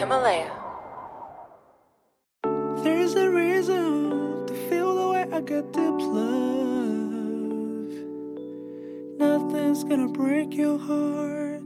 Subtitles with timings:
[0.00, 0.50] Himalaya.
[2.82, 7.12] There's a reason to feel the way I get deep love.
[9.18, 11.60] Nothing's gonna break your heart.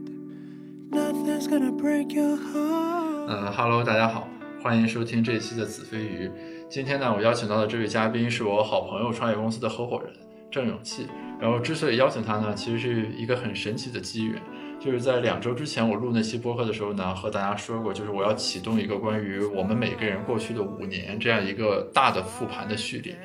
[0.91, 3.29] Nothing's gonna break your heart.
[3.29, 4.27] 嗯哈喽，大家好，
[4.61, 6.29] 欢迎收听这一期的子非鱼。
[6.69, 10.11] 今天呢，我邀请到的这位嘉宾是我好朋友创业公司的合伙人
[10.51, 11.07] 郑永气。
[11.39, 14.41] 然后之所以邀请他呢，其实是一个很神奇的机缘，
[14.85, 23.17] 就是在两周之前我录那期播客的时候呢，和大家说过，就是我要启动一个关于我们每个人过去的五年这样一个大的复盘的序列。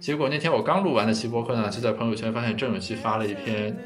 [0.00, 3.76] 结果那天我刚录完那期播客呢，就在朋友圈发现郑永气发了一篇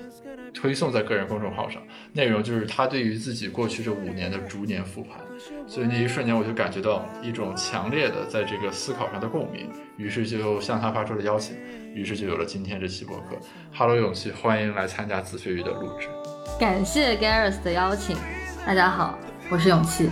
[0.55, 1.83] 推送在个人公众号上，
[2.14, 5.20] 内容就是他对于自己过去这五年的逐年复盘。
[5.66, 11.55] 所以那一瞬间我就感觉到一种强烈的在这个思考上的共鸣，于是就向他发出了邀请，
[11.95, 13.36] 于是就有了今天这期播客。
[13.74, 16.08] Hello，勇气，欢迎来参加子非鱼的录制。
[16.56, 18.16] 感谢 Gareth 的邀请，
[18.64, 19.18] 大家好，
[19.50, 20.08] 我是勇气。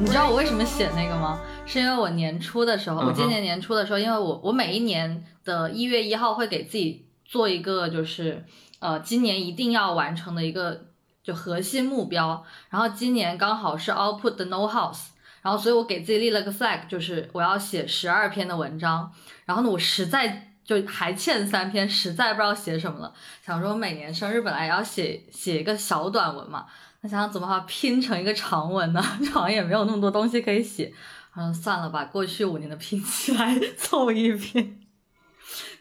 [0.00, 1.40] 你知道我为什么写那个吗？
[1.64, 8.44] 是因为我年初的时候，我今年年初的时候，因为我我每一年的一月一号会给自己做一个就是
[8.80, 10.86] 呃今年一定要完成的一个
[11.22, 15.06] 就核心目标，然后今年刚好是 Output the No House，
[15.42, 19.12] 然后所以我给自己立了个 flag，就是我要写十二篇的文章，
[19.46, 26.66] 然后呢我实在就还欠三篇，实在不知道写什么了，想说每年生日本来也要写写一个小短文嘛。
[27.02, 29.02] 那想想怎么把它拼成一个长文呢？
[29.32, 30.92] 好像也没有那么多东西可以写。
[31.36, 34.78] 嗯，算了，吧过去五年的拼起来 凑一篇。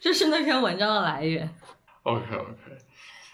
[0.02, 1.50] 这是那篇文章的来源。
[2.02, 2.78] OK OK，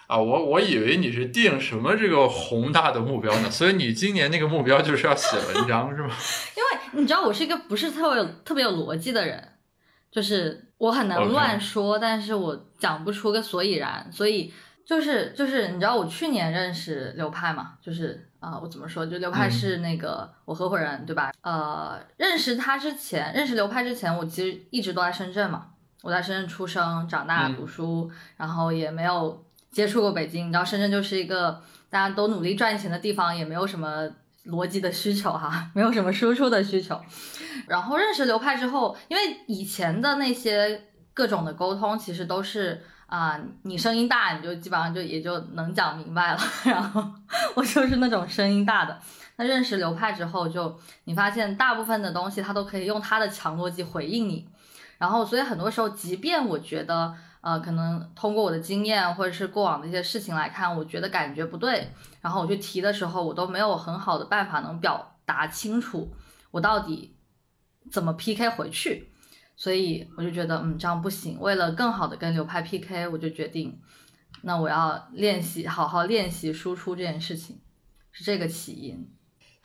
[0.05, 6.15] 啊，我我以为你是定什么这个宏大的目标呢，所以你今年那个目标就是要写文章是吗？
[6.55, 9.53] 因为你知道我是一个不是特别有特别有逻辑的人，
[10.11, 14.51] 就是我很难 OK 乱说但是我讲不出个所以然，所以
[14.85, 19.51] 就是就是你知道我去年认识刘派嘛，就是啊、呃我怎么说，就刘派嗯。
[19.51, 21.31] 是那个我合伙人对吧？
[21.41, 25.67] 呃，认识他之前，认识刘派之前，我其实一直都在深圳嘛，
[26.01, 27.55] 我在深圳出生长大嗯。
[27.55, 34.09] 读书，然后也没有接触过北京，你知道深圳就是一个大家都努力赚钱的地方，也没有什么
[34.49, 36.99] 逻辑的需求哈， 没有什么输出的需求。
[37.67, 46.39] 然后认识流派之后，因为以前的那些各种的沟通，其实都是啊、你声音大，你就基本上就也就能讲明白了。
[46.65, 47.03] 然后
[47.55, 48.99] 我就是那种声音大的。
[49.37, 54.47] 那认识流派之后就，你发现大部分的东西他都可以用他的强逻辑回应你。
[54.97, 61.91] 然后，所以很多时候，即便我觉得，呃，可能通过我的经验或者是过往的一些事情来看，我觉得感觉不对，
[62.21, 66.13] 然后我去提的时候，我都没有很好的办法能表达清楚
[66.51, 67.15] 我到底
[67.89, 69.09] 怎么 PK 回去，
[69.55, 71.39] 所以我就觉得，嗯，这样不行。
[71.39, 73.79] 为了更好的跟流派 PK，我就决定，
[74.41, 77.61] 那我要练习，好好练习输出这件事情，
[78.11, 79.09] 是这个起因。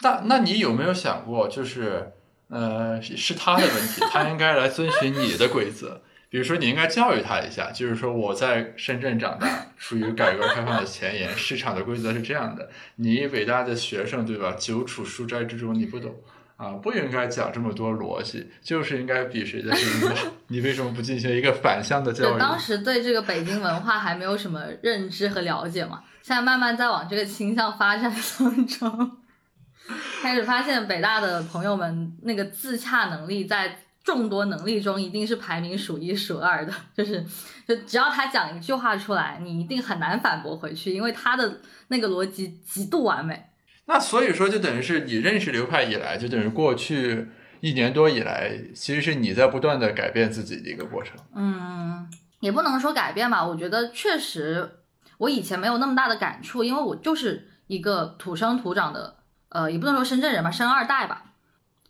[0.02, 2.12] 那那你有没有想过，就是
[2.48, 6.02] 呃，是他的问题，他应该来遵循你的规则。
[6.34, 12.69] 比如说，你应该教育他一下，就是说我在深圳长大，处于改革开放的前沿，市场的规则是这样的。
[12.97, 14.53] 你伟大的学生，对吧？
[14.59, 16.12] 久处书斋之中，你不懂
[16.56, 20.22] 啊，不应该讲这么多逻辑，就是应该比谁的声音大。
[20.49, 22.41] 你为什么不进行一个反向的教就育？
[22.41, 29.19] 当时对这个北京文化还没有什么认知和了解嘛，现在慢慢在往这个倾向发展当中，
[30.21, 37.25] 开始发现北大的朋友们那个自洽能力在众多能力中一定是排名数一数二的， 就是
[37.66, 43.47] 就只要他讲一句话出来，你一定很难反驳回去，因为他的那个逻辑极度完美。
[43.87, 47.28] 那所以说，就等于是你认识流派以来，就等于过去
[47.60, 51.16] 一年多以来，其实是你在不断的改变自己的一个过程。
[51.34, 52.06] 嗯，
[52.41, 54.81] 也不能说改变吧，我觉得确实
[55.19, 59.16] 我以前没有那么大的感触，因为我就是一个土生土长的，
[59.48, 61.32] 呃，也不能说深圳人吧，生二代吧，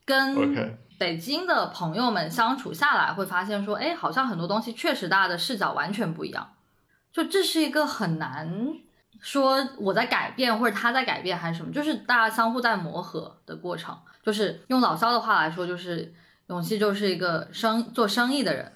[0.05, 6.55] 跟 OK，北京的朋友们相处下来，会发现说，哎，好像很多东西确实大家的视角完全不一样，
[7.13, 8.51] 就这是一个很难
[9.21, 13.95] 说我在改变或者他在改变还是什么，就是大家相互在磨合的过程。
[14.23, 16.15] 就是用老肖的话来说，就是
[16.47, 18.73] 勇气就是一个生做生意的人。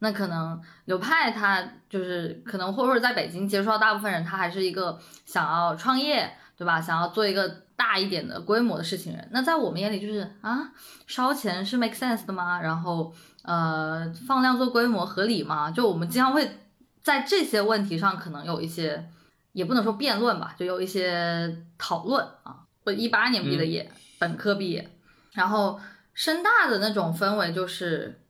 [0.00, 6.80] 那可能流派他就是可能或者在北京接触到大部分人，他还是一个想要创业，对吧？
[6.80, 9.28] 想要做一个大一点的规模的事情人。
[9.30, 10.72] 那在我们眼里就是啊，
[11.06, 12.60] 烧钱是 make sense 的吗？
[12.60, 15.70] 然后呃，放量做规模合理吗？
[15.70, 16.60] 就我们经常会
[17.02, 19.08] 在这些问题上可能有一些，
[19.52, 22.64] 也不能说辩论吧，就有一些讨论啊。
[22.84, 24.90] 我一八年毕的业，本科毕业，
[25.32, 25.78] 然后
[26.14, 28.22] 深大的那种氛围就是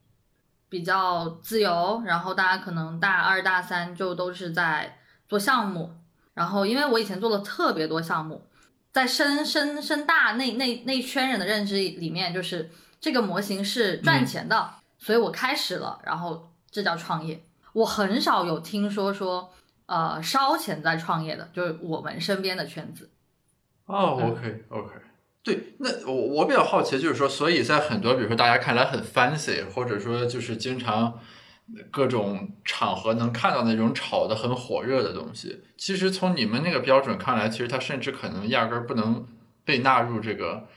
[0.69, 5.96] 比较自由，然后大家可能大二大三就都是在做项目，
[6.37, 8.47] 然后因为我以前做了特别多项目，
[8.93, 17.43] 在深深深大那那那一圈人的认知里面，就是这个模型是赚钱的，所以我开始了，然后这叫创业。
[17.73, 19.50] 我很少有听说说
[19.87, 23.11] 呃烧钱在创业的，就是我们身边的圈子。
[23.87, 24.91] 哦，OK OK，
[25.43, 31.21] 对，那我我比较好奇，就是说，所以在很多比如说大家看来很 fancy，或者说就是经常
[31.91, 39.27] 各种场合能看到那种炒得很火热的东西，其实从你们那个标准看来，其实它甚至可能压根儿不能
[39.65, 40.69] 被纳入这个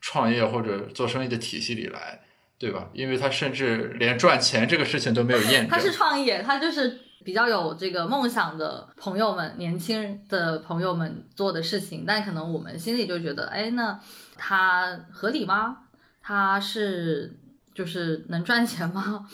[0.00, 2.20] 创业或者做生意的体系里来，
[2.58, 2.88] 对吧？
[2.92, 5.68] 因为它甚至连赚钱这个事情都没有验证。
[5.68, 14.00] 他是创业，他就是比较有这个梦想的朋友们、年轻的朋友们做的事情，但可能我们心里就觉得，哎，那
[14.36, 15.78] 他合理吗？
[16.20, 17.38] 他是
[17.74, 19.24] 就是能赚钱吗？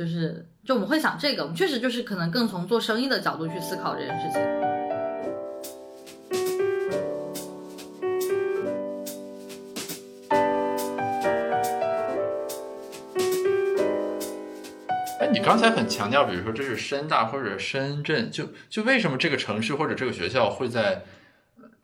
[0.00, 4.40] 就是就我们会想这个，我们确实就是可能更从做生意的角度去思考这件事情。
[15.20, 21.04] 哎，你刚才很强调，比如说这是深大或者深圳，就就为什么这个城市或者这个学校会在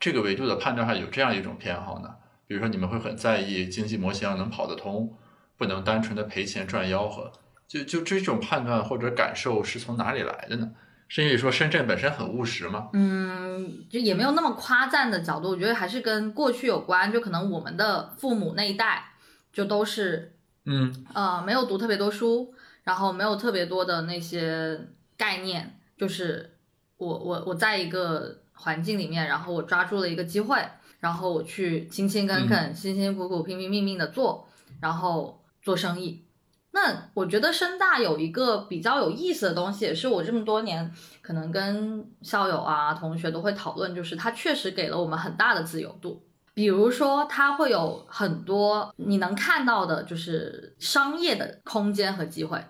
[0.01, 2.15] 这个维度的判断上有这样一种偏好呢？
[2.47, 5.15] 比如说你们会很在意经济模型能跑得通，
[5.59, 7.31] 不能单纯的赔钱赚吆喝，
[7.69, 10.71] 就就这种判断或者感受是从哪里来的呢？
[11.09, 12.91] 是因为说深圳本身很务实吗？
[12.93, 19.13] 嗯，就也没有那么夸赞的角度，我觉得还是跟过去有关，就可能我们的父母那一代
[19.53, 22.53] 就都是嗯呃，没有读特别多书，
[22.83, 24.81] 然后没有特别多的那些
[25.17, 26.59] 概念，就是
[26.97, 30.61] 我我我在一个环境里面，然后我抓住了一个机会，
[30.99, 34.49] 然后我去勤勤恳恳、辛辛苦苦、拼拼命命的做，
[34.81, 36.26] 然后做生意。
[36.77, 40.93] 那我觉得深大有一个比较有意思的东西，也是我这么多年
[41.23, 46.23] 可能跟校友啊、同学都会讨论，就是它确实给了我们很大的自由度。
[46.53, 52.63] 比如说，它会有很多你能看到的，就是商业的空间和机会。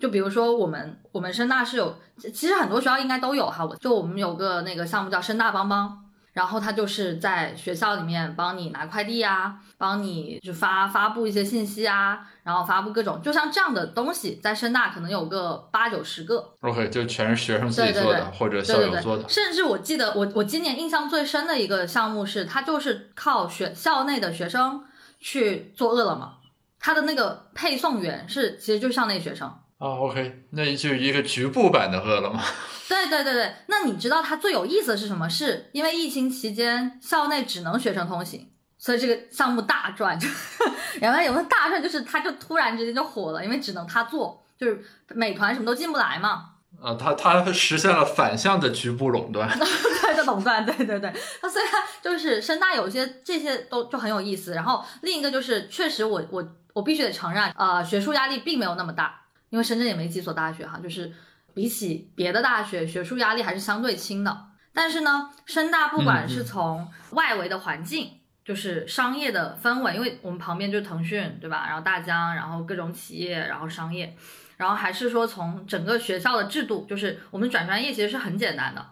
[0.00, 3.64] 就比如说，我们我们深大是有，其实很多学校应该都有哈。
[3.64, 6.03] 我就我们有个那个项目叫深大帮帮，
[6.34, 16.52] 然后他就是在学校里面帮你拿快递啊，帮你就发发布一些信息啊，然后发布各种，就像这样的东西，在深大可能有个八九十个。
[16.60, 19.28] ，OK，就全是学生自己做的对或者校对对对，友做的。
[19.28, 24.84] 甚至我记得我我今年印象最深的一个项目是，他就是靠学校内的学生
[25.20, 26.38] 去做饿了么，
[26.80, 29.46] 他的那个配送员是其实就是校内学生。
[29.78, 32.40] 啊，OK，那就是一个局部版的饿了么。
[32.88, 35.28] 对对对对，那你知道它最有意思的是什么？
[35.28, 40.18] 是因为疫情期间校内只能学生通行，所以这个项目大赚。
[40.18, 40.28] 就
[41.00, 41.82] 然后有个大赚？
[41.82, 46.50] 就是它就突然之间就火了，因为只能他做，就是美团什么都进不来嘛。
[46.82, 49.48] 啊，它它实现了反向的局部垄断。
[49.58, 51.12] 对，的垄断， 对对对。
[51.42, 54.52] 那所以它就是深大有些这些都就很有意思。
[54.52, 61.10] 然后另一个就是，确实我我我必须得承认，呃，学术压力并没有那么大，因为深圳也没几所大学哈，就是
[61.54, 64.46] 比起别的大学，学术压力还是相对轻的。
[64.72, 68.10] 但是呢，深大不管是从外围的环境，
[68.44, 71.66] 就是商业的氛围，因为我们旁边就是腾讯，对吧？
[71.68, 74.16] 然后大疆，然后各种企业，然后商业，
[74.56, 78.84] 然后还是说从整个学校的制度，就是我们转专业其实是很简单的，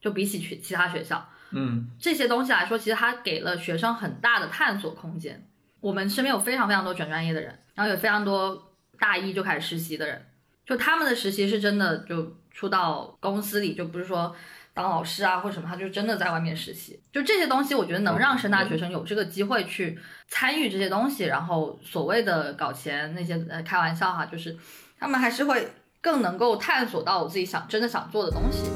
[0.00, 5.46] 就比起去其他学校嗯这些东西来说，其实它给了学生很大的探索空间。
[5.80, 10.24] 我们身边有非常非常多转专业的人，然后有非常多大一就开始实习的人，
[10.66, 14.34] 就他们的实习是真的就出到公司里，就不是说
[14.72, 16.98] 当老师啊或者什么，他就真的在外面实习。
[17.12, 24.56] 就这些东西，我觉得能让深大学生有这个机会去参与这些东西，然后所谓的搞钱那些呃开玩笑哈，就是
[24.98, 25.68] 他们还是会
[26.00, 28.70] 更能够探索到我自己想真的想做的东西。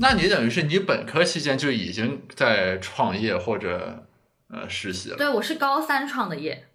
[0.00, 4.06] 那你等于是你本科期间就已经在创业或者
[4.48, 5.16] 呃实习了。
[5.16, 6.67] 对，我是高三创的业，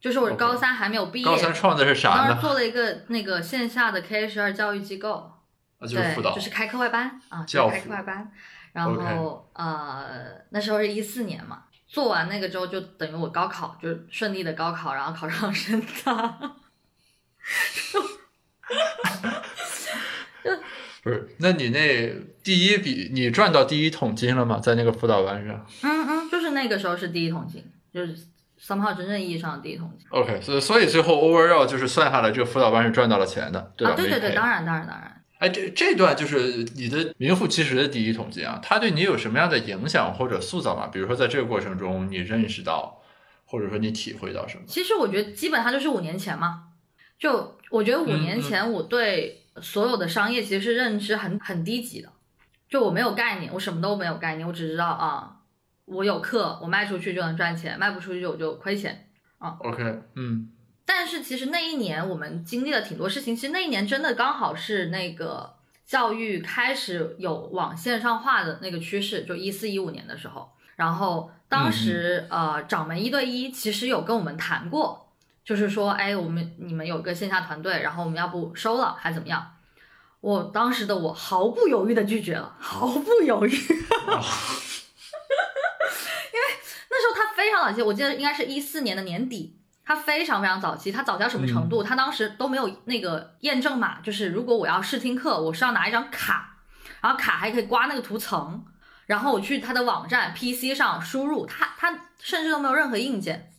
[0.00, 2.26] 就是我高三还没有毕业，高三创的是啥呢？
[2.28, 5.32] 当时做了一个那个线下的 K 十二教育机构，
[5.78, 6.30] 啊，就是辅导。
[6.32, 8.32] 对，就是开课外班啊，教就是开课外班。
[8.72, 16.38] 然后呃，那时候是一四年嘛，做完那个之后，就等于我高考就是顺利的高考，然后考上深大。
[21.02, 22.12] 不是，那你那
[22.42, 24.60] 第一笔你赚到第一桶金了吗？
[24.60, 28.14] 在那个辅导班上嗯嗯，就是那个时候是第一桶金，就是
[28.60, 30.06] somehow 真正意义上的第一桶金。
[30.10, 33.92] ？OK，所以所以最后 overall 就是算下来，这个辅导班是赚到了钱的，对吧？
[33.92, 35.14] 啊，对对对，当然当然当然。
[35.38, 40.88] 哎，这这段就是你的名副其实的第一桶金啊，它对你有什么样的影响或者塑造吗？
[40.92, 43.00] 比如说在这个过程中，你认识到，
[43.44, 44.64] 或者说你体会到什么？
[44.66, 46.64] 其实我觉得基本上就是五年前嘛，
[47.20, 52.08] 就我觉得五年前我对所有的商业其实是认知很很低级的，
[52.68, 55.36] 就我没有概念，我什么都没有概念，我只知道啊，
[55.88, 59.56] 我有课，我卖出去就能赚钱，卖不出去我就亏钱啊。
[59.60, 60.50] OK，嗯
[60.84, 65.54] 但是其实那一年我们经历了挺多事情，其实那一年真的刚好是那个
[65.84, 70.50] 教育开始有往线上化的那个趋势，就一四一五年的时候。
[70.76, 75.12] 然后当时、呃掌门一对一其实有跟我们谈过，
[75.44, 79.54] 就是说，哎，我们你们有个线下团队，然后我们要不收了还怎么样？
[80.20, 83.52] 我当时的我毫不犹豫的拒绝了，毫不犹豫。
[87.18, 90.92] 他非常早期，我记得应该是一四年的年底，他非常非常早期。
[90.92, 91.82] 他早期到什么程度？
[91.82, 96.58] 他当时都没有那个验证码，就是如果我要试听课，我是要拿一张卡，
[97.00, 98.64] 然后卡还可以刮那个图层，
[99.06, 103.50] 然后我去他的网站 PC 上输入，他他甚至都没有任何硬件，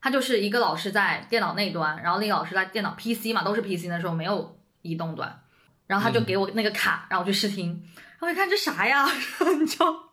[0.00, 5.40] 他就是一个老师在电脑那端，然后另一个老师在电脑 PC 嘛，都是 PC 那时候没有移动端，
[5.86, 7.82] 然后他就给我那个卡，让我去试听，
[8.18, 10.09] 然后一看这啥呀，然 后你就。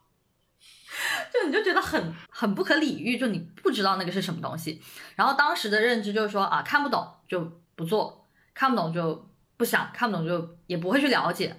[1.34, 4.82] 就你就觉得很很不可理喻，就你不知道那个是什么东西。
[5.16, 11.56] 然后当时的认知就是说啊，看不懂就不做，看不懂就不想，看不懂就也不会去了解。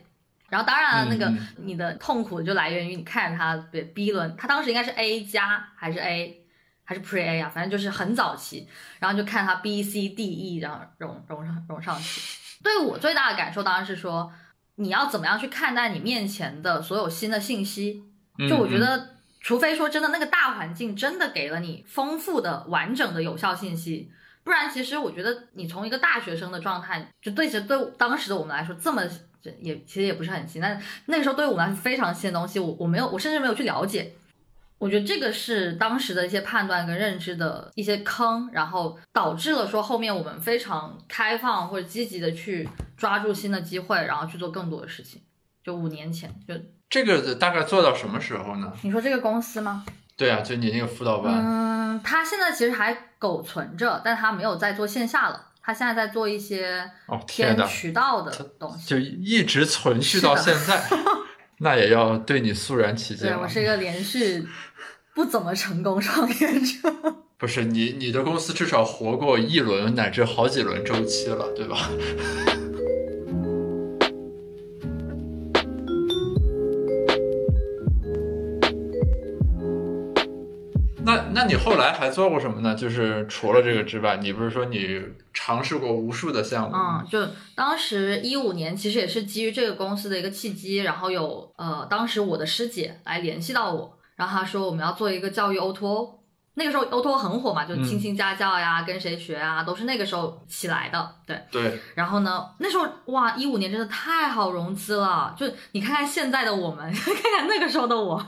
[0.48, 6.46] 然后当然了，那个嗯你的痛苦就来源于你看着他对 B 轮，他当时应该是 A 加还是 A
[6.84, 8.66] 还是 Pre A 啊，反正就是很早期。
[8.98, 12.20] 然后就看他 B C D E 然后融融上融上去。
[12.62, 14.32] 对我最大的感受当然是说，
[14.76, 18.04] 你要怎么样去看待你面前的所有新的信息。
[18.38, 19.16] 嗯，就我觉嗯得，
[19.48, 24.12] 除非说真的那个大环境真的给了你丰富的、完整的有效信息，
[24.44, 29.02] 不然其实我觉得你从一个大学生的状态，就对着对当时的我们来说这么
[29.40, 34.12] 这也其实也不是很新，但那个时候对于我们来说非常新的东西，我我没有我甚至没有去了解。
[34.76, 45.22] 我觉得这个是当时的一些判断跟认知的一些坑，然后导致了说后面我们非常开放或者积极的去抓住新的机会，然后去做更多的事情。
[45.64, 46.54] 就五年前，就
[46.90, 48.72] 这个大概做到什么时候呢？
[48.82, 49.84] 你说这个公司吗？
[50.16, 58.88] 对啊，就你那个辅导班，嗯，他现在其实还苟存着，但他没有在做线下了，他现在在做一些哦天哪，偏渠道的东西。
[58.88, 60.82] 就一直存续到现在，
[61.60, 63.46] 那也要对你肃然起敬对我。
[63.46, 64.44] 是一个连续
[65.14, 67.16] 不怎么成功创业者。
[67.36, 71.88] 不是你，你的公司至少活过一轮乃至好几轮周期了，对吧？
[81.48, 82.74] 你后来还做过什么呢？
[82.74, 85.02] 就是除了这个之外，你不是说你
[85.32, 86.76] 尝试过无数的项目？
[86.76, 96.17] 嗯，就当时一五年，其实也是基于这个公司的一个契机，然后有呃，当时我的师姐来联系到我，然后她说我们要做一个教育 O to O。
[96.58, 101.14] 那个时候 O to O 很火嘛，就嗯亲亲家教呀，跟谁学啊，都是那个时候起来的。
[101.24, 105.34] 对，对，然后呢，那时候哇，一五年真的太好融资了。
[105.38, 108.22] 就你看看现在的我们， 看看那个时候的我，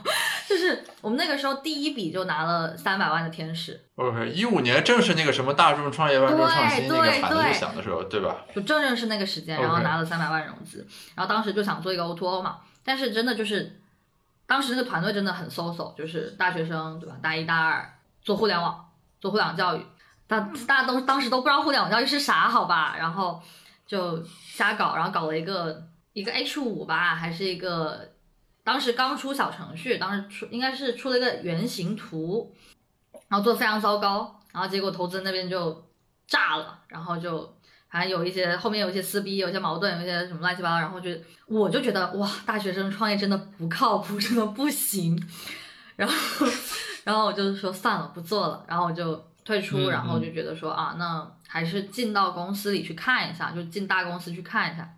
[0.47, 8.37] 就是我们那个时候第一笔就拿了三百万的天使，OK，一五年正是那个什么大众创业万众创新那个对喊子对就响的时候，对吧？
[8.55, 10.87] 就正正是那个时间，然后拿了三百万融资。
[11.15, 13.79] 然后当时就想做一个 O to O 嘛，但是真的就是，
[14.45, 17.15] 当时那个团队真的很 so so，就是大学生对吧？
[17.21, 19.85] 大一、大二做互联网，做互联网教育，
[20.27, 22.95] 大大家都当时都不知道互联网教育是啥，好吧？
[22.97, 23.41] 然后
[23.85, 28.13] 就瞎搞，然后搞了一个一个 H 五吧，还是一个
[28.63, 32.53] 当时刚出小程序，当时出应该是出了一个原型图，
[33.27, 35.89] 然后做的非常糟糕，然后结果投资人那边就
[36.27, 37.57] 炸了，然后就
[37.89, 41.09] 反正有一些后面有一些撕逼，有一些矛盾，有一些什么乱七八糟，然后就
[41.47, 45.21] 我就觉得哇，大学生创业真的不靠谱，真的不行，
[45.97, 46.15] 然后
[47.03, 54.89] 然后我就说算了，不做了，然后我就退出，嗯然后我就觉得说啊，那还是进到公司里去看一下，就进大公司去看一下。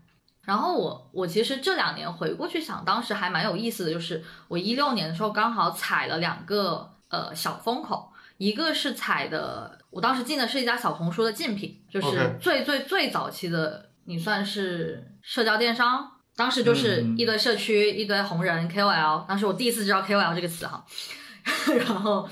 [0.44, 16.10] 然后我我其实这两年回过去想，当时还蛮有意思的，就是我一六年的时候刚好踩了两个呃小风口，一个是踩的，我当时进的是一家小红书的竞品，就是最最最早期的，你算是社交电商。
[16.36, 20.84] 当时就是一堆社区，一堆红人 KOL，当时我第一次知道 KOL 这个词哈，
[21.78, 22.28] 然后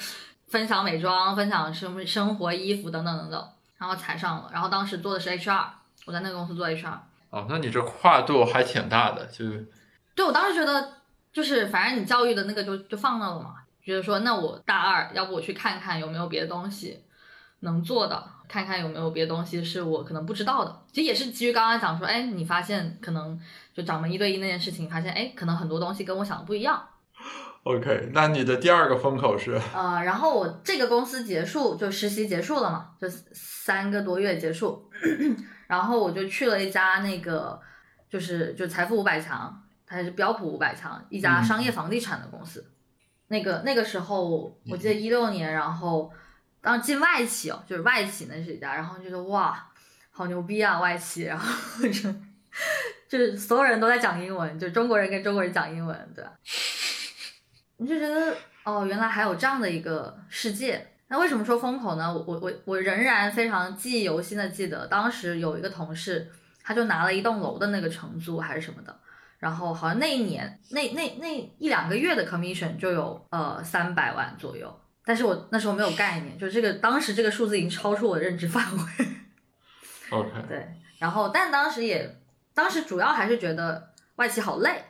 [0.48, 5.66] 分享美妆，分享生生活衣服等等等等，然后踩上了，然后当时做的是 HR，
[6.06, 6.94] 我在那个公司做 HR，
[7.30, 9.46] 哦，那你这跨度还挺大的，就
[10.16, 10.94] 对我当时觉得
[11.32, 17.04] 就是反正你教育的那个就就放那了嘛，觉得说那我大二要不我去看看有没有别的东西
[17.62, 20.82] 能做的，看看有没有别的东西是我可能不知道的。
[20.92, 23.40] 其实也是基于刚刚讲说，哎，你发现可能
[23.74, 26.84] 就掌门一对一那件事情，发现哎可能很多东西跟我想的不一样。
[27.64, 28.10] OK。
[28.14, 34.90] 那你的第二个风口是呃，然后我这个公司结束就实习结束了嘛，就三个多月结束，
[35.68, 37.60] 然后我就去了一家那个
[38.10, 42.66] 就是就财富五百强，它是标普五百强一家嗯商业房地产的公司。
[43.28, 46.12] 那个那个时候我记得一六年，然后
[46.62, 49.66] 当时进外企哦，就是外企那是一家，然后就觉得哇，
[50.10, 52.14] 好牛逼啊外企，然后就
[53.08, 56.32] 就是所有人都在讲英文，就中国人跟中国人讲英文，对吧？
[57.82, 58.32] 你就觉得
[58.64, 60.88] 哦，原来还有这样的一个世界。
[61.08, 62.14] 那为什么说风口呢？
[62.14, 66.32] 我我我我仍然非常记忆犹新的记得，当时有一个同事，
[66.64, 68.96] 他就拿了一栋楼的那个承租还是什么的，
[69.40, 79.06] 然后好像那一年那那那一两个月的 commission 就有呃三百万左右，但是我那时候没有概念，就这个当时这个数字已经超出我的认知范围。
[80.12, 80.68] OK， 对，
[81.00, 82.16] 然后但当时也，
[82.54, 84.84] 当时主要还是觉得外企好累。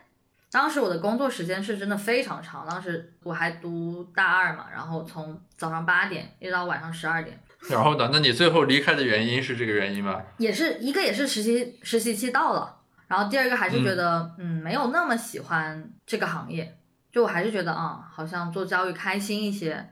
[0.52, 7.40] 当时我的工作时间是真的非常长，当时我还读大二嘛，然后从早上八点一直到晚上十二点，
[7.70, 8.10] 然后呢？
[8.12, 10.22] 那你最后离开的原因是这个原因吗？
[10.38, 16.78] 也是一个也是实习实习期到了，然后第二个还是觉得嗯没有那么喜欢这个行业，
[17.12, 19.90] 就我还是觉得啊、好像做教育开心一些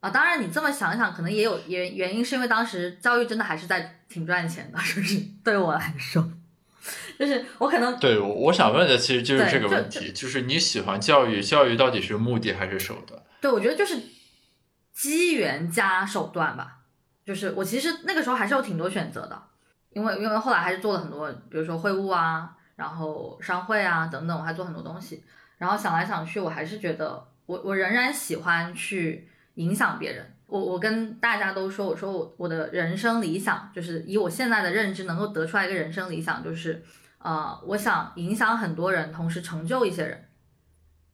[0.00, 0.10] 啊。
[0.10, 5.18] 当然你这么想想，可能也有原原因是因为当时教育真的还是在挺赚钱的， 是不是？
[5.42, 6.28] 对我来说，
[7.22, 13.22] 就是我可能对，我我想问的其实就是这个问题，就是你喜欢教育，教育到底是目的还是手段？
[13.40, 13.96] 对，我觉得就是
[14.92, 16.78] 机缘加手段吧。
[17.24, 19.40] 就是我其实那个时候还是有挺多选择的，
[19.90, 25.22] 因为因为后来还是做了很多，比如说会务啊，然后商会啊等等，我还做很多东西。
[25.58, 30.34] 然后想来想去，我还是觉得我我仍然喜欢去影响别人。
[30.48, 36.84] 我我跟大家都说，我说我我的人生理想就是以我现在的认知能够得出来一个人生理想，就是
[37.22, 40.28] 呃，我想影响很多人，同时成就一些人。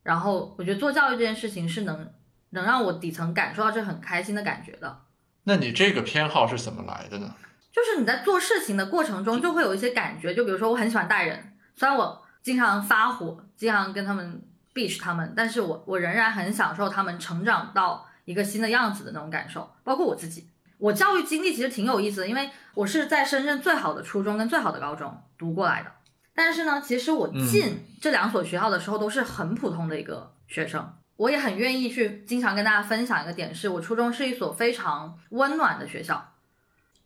[0.02, 2.10] 然后我觉得做教育这件事情是能
[2.50, 5.02] 能让我底层感受到这很开心的感觉的。
[5.44, 7.34] 那你这个偏好是怎么来的呢？
[7.70, 14.42] 就是你在做事情的过程中，就会有一些感觉，就比如说我很喜欢带人，虽然我经常发火，经常跟他们
[14.74, 20.48] bitch 他们，但是我我仍然很享受他们成长到一个新的样子的那种感受，包括我自己。
[20.78, 25.92] 我教育经历其实挺有意思的，因为我是在深圳最好的初中跟最好的高中读过来的，
[26.38, 30.88] 但是呢，其实我进这两所学校的时候都是很普通的一个学生。
[31.16, 36.34] 我也很愿意去经常跟大家分享一个点是，我初中是一所非常温暖的学校。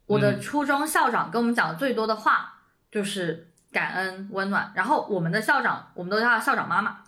[0.05, 4.71] 我的嗯初中校长跟我们讲的最多的话就是感恩、温暖。
[4.75, 6.99] 然后我们的校长，我们都叫他校长妈妈。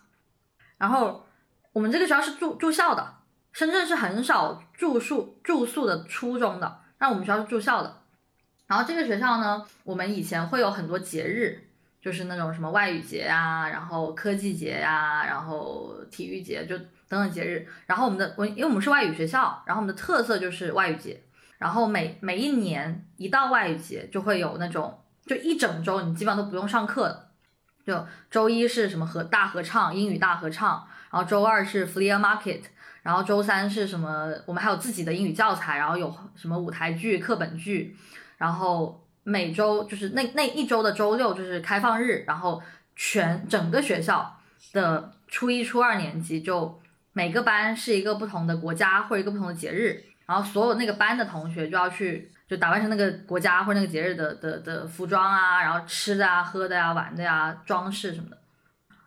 [0.78, 1.26] 然后
[1.74, 3.16] 我们这个学校是住住校的，
[3.52, 8.00] 深圳是很少住宿住宿的初中的，但我们学校是住校的。
[8.66, 11.68] 然后这个学校呢，我们以前会有很多节日，
[12.04, 16.76] 就是那种什么外语节呀、然后科技节呀、然后体育节，就
[17.08, 17.66] 等等节日。
[17.86, 21.18] 然后我们的我因为我们是外语学校，然后我们的特色就是外语节。
[21.56, 27.30] 然后每每一年一到外语节，就会有那种就一整周你基本上都不用上课，
[27.86, 32.60] 就周一是什么合大合唱英语大合唱，然后周二是 flea market，
[33.02, 37.96] 然后周三是什么我们还有自己的英语教材，然后有什么舞台剧、课本剧，
[38.36, 42.62] 然后每周就是那那一周的周六就是开放日，然后
[42.94, 44.38] 全整个学校
[44.72, 46.80] 的初一、初二年级就
[47.12, 58.38] 每个班是一个不同的国家或者一个不同的节日，然后所有那个班的同学就要去就打扮成那个国家或者那个节日的的的服装啊，然后吃的啊、喝的呀、玩的呀、装饰什么的。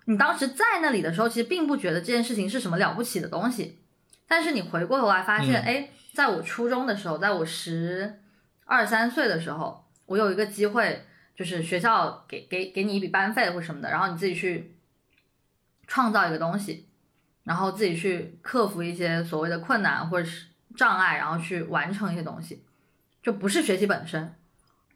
[0.06, 3.80] 你当时在那里的时候，其实并不觉得这件事情是什么了不起的东西，
[4.28, 8.22] 但是你回过头来发现，嗯哎、在我初中的时候，在我十
[8.66, 14.76] 二三岁的时候，我有一个机会，就是学校给给给你一笔班费或什么的，然后你自己去
[15.86, 16.88] 创造一个东西，
[17.44, 22.64] 然后自己去克服一些所谓的困难或者是障碍，然后去完成一些东西，
[23.22, 24.34] 就不是学习本身。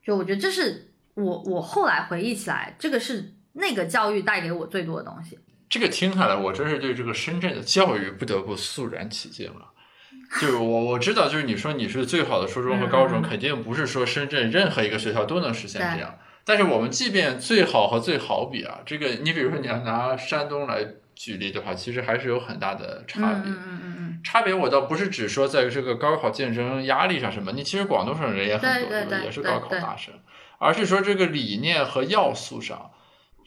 [0.03, 5.37] 就我觉得这是我我后来回忆起来，这个是那个教育带给我最多的东西。
[5.69, 9.70] 这个听下来，我真是对这个深圳的教育不得不肃然起敬了。
[10.41, 16.17] 就是我我知道，就是你说你是最好的初中和高中，嗯肯定不是说深圳任何一个学校都能实现这样。
[16.43, 23.51] 但是我们即便最好和最好比啊，这个你比如说你要拿山东来举例的话，其实还是有很大的差别。
[24.23, 30.13] 差别我倒不是只说在这个高考竞争压力上什么，你其实广东省人也很多，也是高考大省，
[30.59, 32.91] 而是说这个理念和要素上，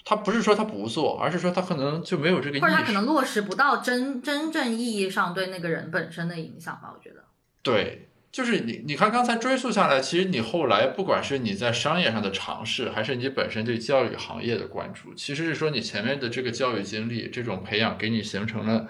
[0.04, 2.92] 他不是说他不做，而是说他可能就没有这个或者他可。
[2.92, 7.24] 能落实不到真真正意义上对那个人本身的影响吧，我觉得。
[7.62, 18.88] 对，就是你你看刚才追溯下来，其实你后来不管是你在商业上的尝试，还是你本身对教育行业的关注，其实是说你前面的这个教育经历，这种培养给你形成了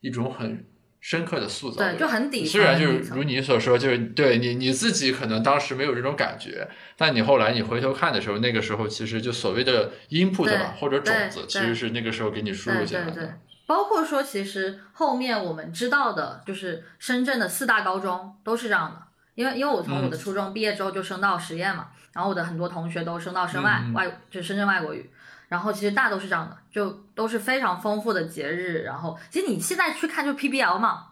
[0.00, 0.66] 一种很
[1.00, 1.78] 深刻的塑造。
[1.78, 2.48] 对，就很底层。
[2.48, 19.02] 虽然就是如你所说，就是对你你自己可能当时没有这种感觉，但你后来你回头看的时候，那个时候其实就所谓的 input 吧，或者种子，其实是那个时候给你输入对对对进来的。，包括说，其实后面我们知道的，就是深圳的四大高中都是这样的。
[19.34, 25.08] 因为因为我从我的嗯初中毕业之后就升到实验嘛，然后我的很多同学都升到深外、外，就是深圳外国语。
[25.48, 28.82] 然后其实大都是这样的，就都是非常丰富的节日。
[28.82, 31.08] 然后其实你现在去看就 PBL 嘛，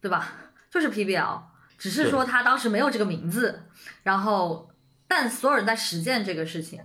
[0.00, 0.32] 对吧？
[0.70, 1.40] 就是 PBL，
[1.78, 3.62] 只是说他当时没有这个名字，
[4.02, 4.70] 然后
[5.08, 6.80] 但所有人在实践这个事情，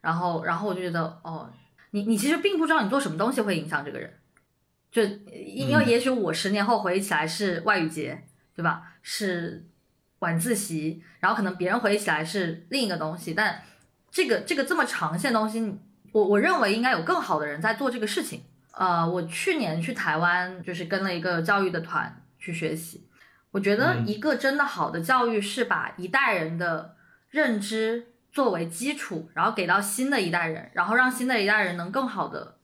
[0.00, 1.50] 然后然后我就觉得哦，
[1.90, 4.18] 你你其实并不知道你做什么东西会影响这个人，
[4.92, 8.22] 就因因为嗯也许我十年后回忆起来是外语节，
[8.54, 8.92] 对吧？
[9.02, 9.66] 是
[10.20, 13.62] 晚自习，然后可能别人回忆起来是另一个东西，但
[14.12, 15.78] 这个这个这么长线的东西，
[16.12, 18.44] 我我认为应该有更好的人在做这个事情。
[18.72, 23.06] 呃，我去年去台湾，就是跟了一个教育的团去学习。
[23.50, 26.96] 我觉得嗯一个真的好的教育是把一代人的
[27.28, 32.56] 认知作为基础，然后给到新的一代人，然后让新的一代人能更好的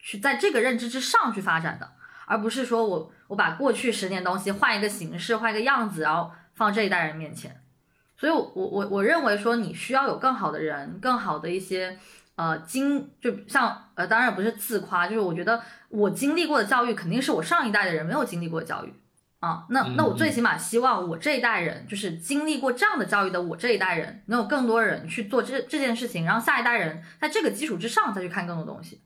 [0.00, 1.92] 去在这个认知之上去发展的，
[2.26, 7.60] 而不是说我我把过去十年东西换一个形式，换一个样子，然后放这一代人面前。
[8.16, 11.96] 所以我，我我我认为说，你需要有更好的人，更好的一些
[12.36, 18.92] 呃经，就像呃，当然不是自夸，就是我觉得我经历过的教育，肯定是我上一代的人没有经历过的教育
[19.40, 19.66] 啊。
[19.70, 29.02] 那那我最起码希望我这一代人，就是经历过这样的教育的我这一代人，能有更多人去做这这件事情，让下一代人在这个基础之上再去看更多东西。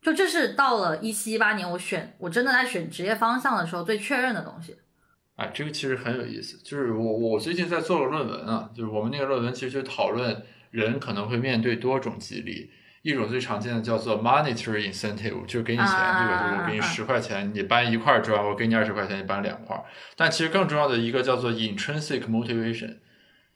[0.00, 4.76] 就这是到了一七一八年，我选我真的在选职业方向的时候最确认的东西。
[5.36, 6.58] 啊，这个其实很有意思。
[6.64, 12.70] 就是我我最近在做个论文啊，就是我们那个论文其实就讨论人可能会面对多种激励，
[13.02, 16.42] 一种最常见的叫做 monetary incentive，就是给你钱，啊对吧？
[16.42, 19.80] 就是我给你十块钱，你搬一块砖，我给你二十块钱，你搬两块。
[20.16, 22.96] 但其实更重要的一个叫做 intrinsic motivation，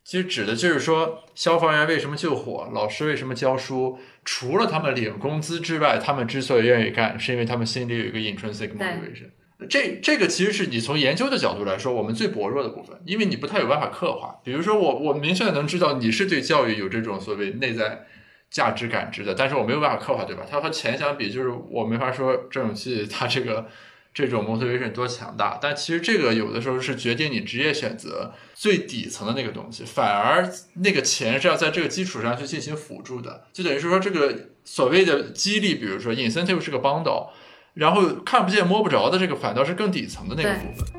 [0.05, 9.31] 其实指的就是说，消防员为什么救火，老师为什么教书，除了他们领工资之外，他们之所以愿意干，是因为他们心里有一个 intrinsic motivation。
[9.71, 14.39] 这这个其实是你从研究的角度来说，我们最薄弱的部分，因为你不太有办法刻画。
[14.45, 18.05] 比如说我，我明确的能知道你是对教育有这种所谓内在
[18.51, 20.43] 价值感知的，但是我没有办法刻画，对吧？
[20.47, 23.67] 它和钱相比，就是我没法说郑永气他这个
[24.13, 25.59] 这种 motivation 多强大。
[25.59, 37.33] 但其实这个有的时候是决定你职业选择最底层的那个东西，反而那个钱是要在这个基础上去进行辅助的，就等于是说这个所谓的激励，比如说 incentive 是个帮导。
[37.77, 40.97] 然后看不见摸不着的这个反倒是更底层的那个部分。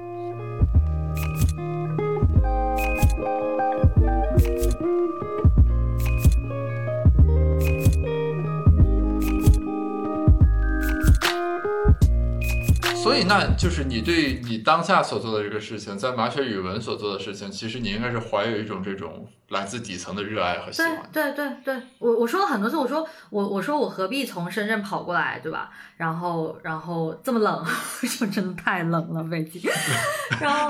[13.08, 21.34] 所以，那就是你对你当下所做的这个事情，在麻雀语文所做的事情，其实你应该是怀有一种这种来自底层的热爱和喜对。
[21.34, 25.72] 对对对，我我说了很多次，我说我我说我何必从深圳跑过来，对吧？
[25.96, 27.65] 然后然后这么冷，
[28.20, 29.62] 就真的太冷了，北京。
[30.41, 30.70] 然后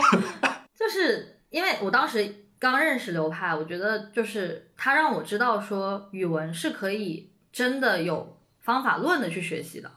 [0.78, 9.92] 就是因为我当时刚认识流派，我觉得就是他让我知道说语文是可以真的有方法论的去学习的。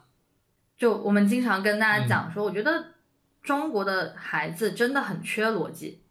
[0.81, 2.83] 就我们经常跟大家讲说，我觉得
[3.43, 6.01] 中国的孩子真的很缺逻辑。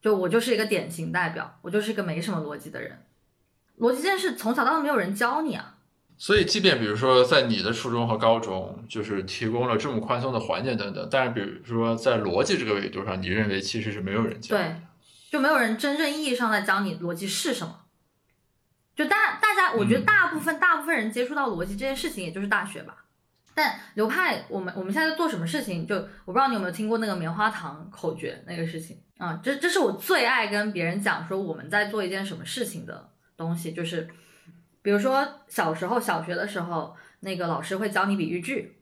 [0.00, 3.04] 就我就是一个典型代表，我就是一个没什么逻辑的人。
[3.78, 5.76] 逻辑这件事从小到大没有人教你啊。
[6.16, 14.62] 所以，即便比如说在你的初中和高中，就是提供了这么宽松的环境等等，但是比如说在逻辑这个维度上，你认为其实是没有人教的。
[14.62, 14.76] 对，
[15.30, 17.80] 就没有人真正意义上在教你逻辑是什么。
[18.94, 23.04] 就大大家，我觉得嗯大部分、大部分人接触到逻辑这件事情，也就是大学吧。
[23.56, 25.86] 但流派，我们我们现在在做什么事情？
[25.86, 29.40] 就我不知道你有没有听过那个棉花糖口诀那个事情啊？
[29.42, 34.06] 这这是我最爱跟别人讲说我们在做一件什么事情的东西，就是
[34.82, 38.76] 比如说小时候小学的时候，那个老师会教你比喻句。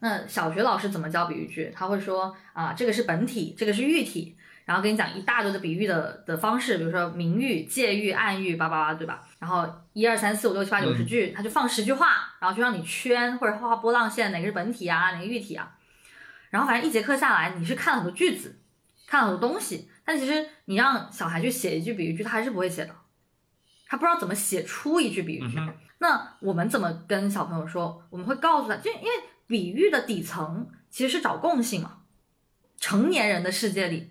[0.00, 1.70] 那小学老师怎么教比喻句？
[1.72, 4.36] 他会说啊，这个是本体，这个是喻体，
[4.70, 9.20] 然后跟你讲一大堆的比喻的的方式，比如说明喻、借喻、暗喻，叭叭叭，对吧？
[9.40, 15.76] 然后一二三四五六七八九十句，他就放十句话，然后就让你圈或者画画波浪线，哪个是本体啊，哪个喻体啊？
[16.50, 18.60] 然后反正一节课下来，你是看了很多句子，
[19.08, 22.94] 看了很多东西，但其实你让小孩去写一句比喻句，他还是不会写的，
[23.88, 25.58] 他不知道怎么写出一句比喻句。
[25.58, 28.02] 嗯那我们怎么跟小朋友说？
[28.08, 29.10] 我们会告诉他，就因为
[29.48, 31.98] 比喻的底层其实是找共性嘛。
[32.78, 34.10] 成年人的世界里，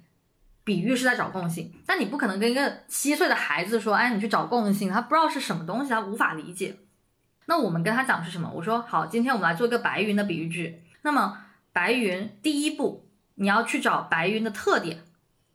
[0.69, 6.77] 比喻是在找共性，但你不可能跟一个七岁的孩子说，哎，你去找共性，他不知道是什么东西，他无法理解。
[7.47, 8.47] 那我们跟他讲是什么？
[8.53, 10.83] 我说好，今天我们来做一个白云的比喻句。
[11.01, 11.39] 那么
[11.73, 14.99] 白云第一步你要去找白云的特点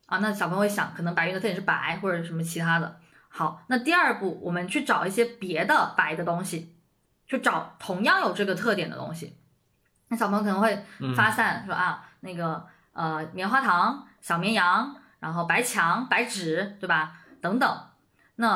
[0.06, 0.18] 啊。
[0.18, 2.98] 那小朋友会想，可能白云的特点是白或者什么其他的。
[3.28, 6.74] 好，那第二步我们去找一些别的白的东西，
[7.28, 9.36] 就找同样有这个特点的东西。
[10.08, 17.16] 那小朋友可能会发散说啊，那个呃棉花糖、小绵羊，然后白墙、白纸，对吧？
[17.40, 17.80] 等等。
[18.36, 18.48] 那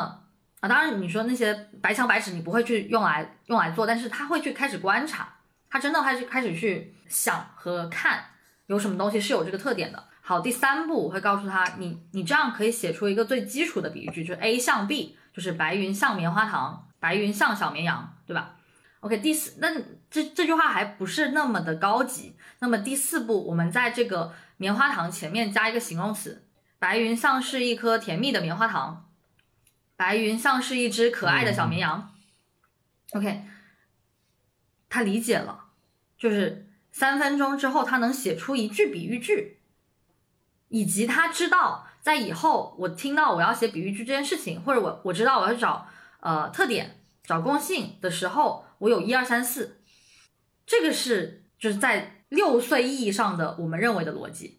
[0.59, 1.51] 啊，当然你说那些
[1.81, 5.27] 白墙白纸你不会去用来用来做，但是他会去开始观察，
[5.67, 8.23] 他真的开始开始去想和看
[8.67, 10.03] 有什么东西是有这个特点的。
[10.21, 18.55] 好，第三步我会告诉他，你你这样可以写出一个最基础的比喻句，就是 A 像 B，就是白云像棉花糖，白云像小绵羊，对吧
[18.99, 19.69] ？OK，第四，那
[20.11, 22.35] 这这句话还不是那么的高级。
[22.59, 26.45] 那么第四步，我们在这个棉花糖前面加一个形容词，
[26.79, 29.11] 白云像是一颗甜蜜的棉花糖，
[29.95, 32.15] 白云像是一只可爱的小绵羊。
[33.11, 33.43] OK，
[34.87, 35.65] 他理解了，
[36.17, 39.57] 就是三分钟之后，他能写出一句比喻句。
[40.71, 45.87] 以及他知道，在以后我听到我要写比喻句这件事情，或者我我知道我要找
[46.19, 49.81] 呃特点、找共性的时候，我有一二三四，
[50.67, 54.58] 这个是就是在六岁意义上的我们认为的逻辑。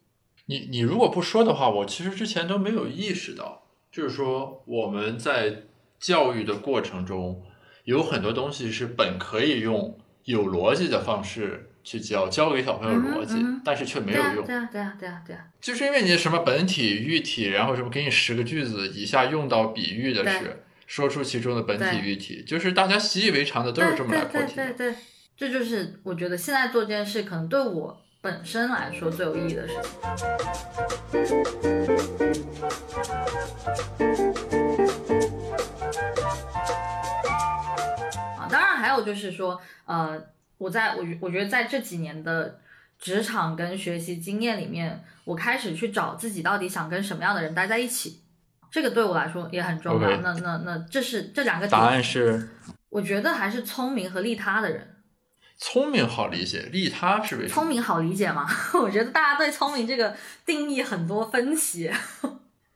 [0.51, 5.63] 你你如果不说的话，我其实之前都没有意识到，就是说我们在
[5.99, 7.43] 教育的过程中，
[7.85, 11.69] 有很多东西是本可以用有逻辑的方式。
[11.83, 14.45] 去教教给小朋友逻辑，但是却没有用。
[14.45, 24.57] 对啊，对啊，对啊，对啊，就是因为你什么本体、喻体，然后什么给你十个句子，以下用到比喻的是说出其中的本体、喻体，就是大家习以为常的都是这么来破题。
[24.57, 24.95] 对对对，
[25.35, 29.83] 这就是我觉得现在做这件事可能对我本身来说最有意义的事情。
[38.39, 40.23] 啊，当然还有就是说，呃。
[40.61, 42.61] 我在我我觉得在这几年的
[42.99, 48.21] 职场跟学习经验里面，我开始去找自己到底想跟什么样的人待在一起，
[48.71, 50.17] 这个对我来说也很重要。
[50.19, 52.51] 那那那这是这两个答案是，
[52.91, 54.97] 我觉得还是聪明和利他的人。
[55.63, 57.55] 聪明好理解，利他是为什么？
[57.55, 58.47] 聪明好理解吗？
[58.81, 61.91] 我觉得大家对聪明这个定义很多分歧。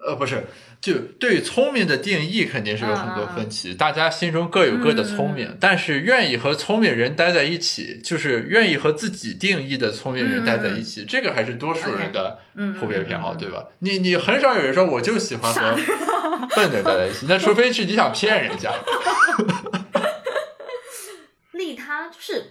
[0.06, 0.44] 呃，不是，
[0.82, 12.38] 就对聪明的定义肯定是有很多分歧，大家心中各有各的聪明，但是愿意和聪明人待在一起，就是愿意和自己定义的聪明人待在一起，这个还是多数人的
[12.78, 13.64] 普遍偏好，对吧？
[13.78, 15.74] 你你很少有人说我就喜欢和
[16.54, 18.70] 笨的待在一起，那除非是你想骗人家。
[21.52, 22.44] 利他就是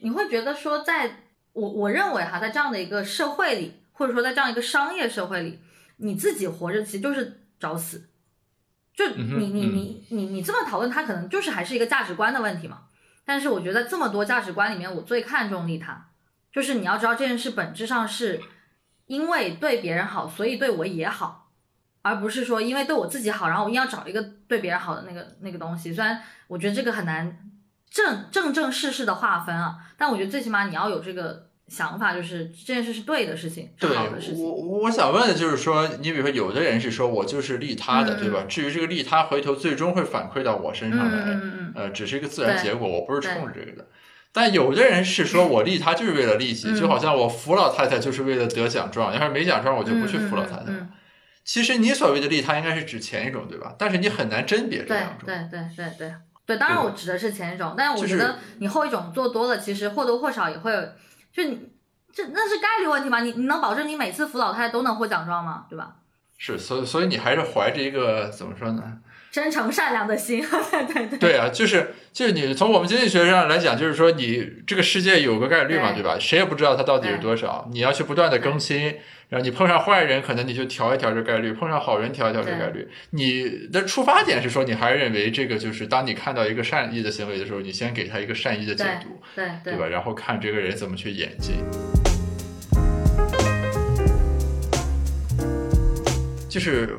[0.00, 5.60] 你会觉得说，在我我认为哈，在这样的一个社会里，或者说在这样一个商业社会里。
[5.98, 8.10] 你自己活着其实就是找死，
[8.92, 12.82] 就你你你你你这么讨论，它可能就是还是一个价值观的问题嘛。
[13.24, 16.10] 但是我觉得这么多价值观里面，我最看重利他，
[16.52, 18.42] 就是你要知道这件事本质上是
[19.06, 21.50] 因为对别人好，所以对我也好，
[22.02, 25.94] 而不是说因为对我自己好，然后我硬要找一个对别人好的那个那个东西。
[25.94, 27.50] 虽然我觉得这个很难
[27.90, 31.44] 正正正式式的划分啊，但我觉得最起码你要有这个。
[31.68, 34.40] 想法就是这件事是对的事情，是好的事情。
[34.40, 38.44] 我我想问的就是说，你比如说，有的人是说我就是利他的，对吧？
[38.48, 41.36] 至于这个利他回头最终会反馈到我身上来，
[41.74, 43.88] 呃，只是一个自然结果，我不是冲着这个的。
[44.32, 50.66] 但有的人是说我利他就是为了利己，就好像我扶老太太就是为了得奖状，要是没奖状我就不去扶老太太。
[51.42, 53.74] 其实你所谓的利他应该是指前一种，对吧？
[53.76, 55.26] 但是你很难甄别这两种。
[55.26, 56.14] 对对对对对，
[56.54, 60.70] 当然我指的是前一种，但是我觉得你后一种做多了，其实或多或少也会。
[61.32, 61.68] 就你
[62.12, 63.20] 这那是概率问题吗？
[63.20, 65.66] 你你能保证你每次扶老太太都能获奖状吗？
[65.68, 65.96] 对吧？
[66.38, 68.98] 是，所以所以你还是怀着一个怎么说呢？
[69.36, 70.40] 真诚善良的心，
[70.72, 71.18] 对对对。
[71.18, 76.16] 对啊，就是就是你从我们经济学上来讲，就是说你这个世界有个概率嘛，对吧？
[76.18, 78.94] 谁也不知道它到底是多少，你要去不断的更新。
[79.28, 82.88] 然后你碰上坏人，可能你就调一调这概率；碰上好人，调一调这概率。
[83.10, 89.86] 你的出发点是说，你还认为这个就是当你看到一个善意的行为的时候，你先给他一个善意的解读，对对吧？
[89.86, 91.56] 然后看这个人怎么去演进。
[96.48, 96.96] 就是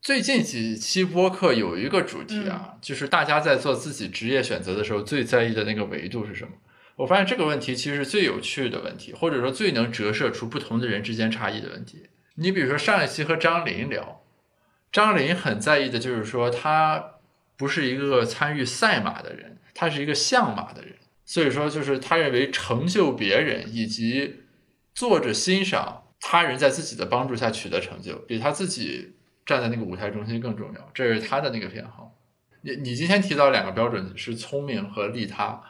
[0.00, 6.52] 最近几期播客有一个主题啊，就是大家在做自己职业选择的时候最在意的那个维度是什么？
[6.96, 12.08] 我发现这个问题其实是最有趣的问题，或者说最能折射出不同的人之间差异的问题。
[12.36, 14.22] 你比如说上一期和张琳聊，
[14.90, 17.16] 张琳很在意的就是说他
[17.58, 20.94] 不是一个参与赛马的人，他是一个相马的人，
[21.26, 24.36] 所以说就是他认为成就别人以及
[24.94, 32.16] 坐着欣赏他人在自己的帮助下取得成就，比他自己站在那个舞台中心更重要，这是他的那个偏好。
[32.62, 35.62] 你你今天提到两个标准是聪明和利他。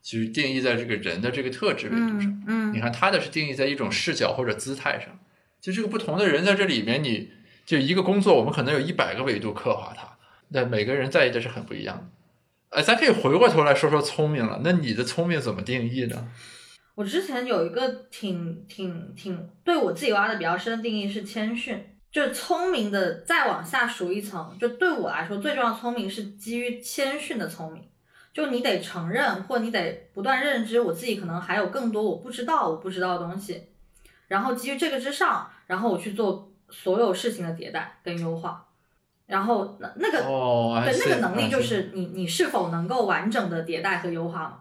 [0.00, 2.22] 其实定义在这个人的这个特质维度上。
[2.22, 5.18] 嗯嗯，你看他的是定义在一种视角或者姿态上，
[5.60, 7.32] 就这个不同的人在这里面，你
[7.66, 10.16] 就一个工作，我们可能有一百个维度刻画它，
[10.50, 12.78] 那每个人在意的是很不一样的。
[12.78, 16.28] 哎，咱可以回过头来说说聪明了，那你的聪明怎么定义呢？
[16.94, 27.88] 我之前有一个挺挺挺对我自己挖的比较深的定义是谦逊，就是聪明的再往下数一层，就对我来说最重要的聪明是基于谦逊的聪明，
[28.32, 33.68] 就你得承认或你得不断认知我自己可能还有更多我不知道我不知道的东西，
[34.26, 38.66] 然后基于这个之上，然后我去做所有事情的迭代跟优化，
[39.26, 44.60] 然后那那个哦，对，那个能力就是你你是否能够完整的迭代和优化嘛？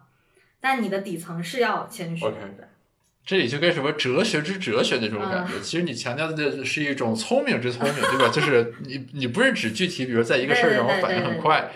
[0.59, 2.67] 但你的底层是要谦逊的。
[3.27, 5.59] 这里就跟什么哲学之哲学那种感嗯觉。
[5.61, 8.29] 其实你强调的是一种聪明之聪明，对吧？
[8.29, 11.69] 就是你你不是指具体，比如在一个事儿上我反应很快，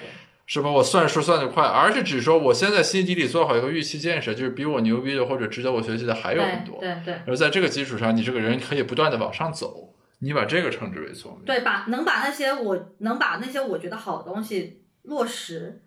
[0.46, 0.72] 是吧？
[0.72, 6.80] 我算数算得快，而是指说我现在心底里做好一个预期建设，就是比我牛逼的或者值得我学习的还有很多。
[6.80, 11.44] 对对对而在这个基础上，你这个人可以不断的往上走，你把这个称之为聪明。
[11.46, 15.82] 对，把能把那些我能把那些我觉得好的东西落实，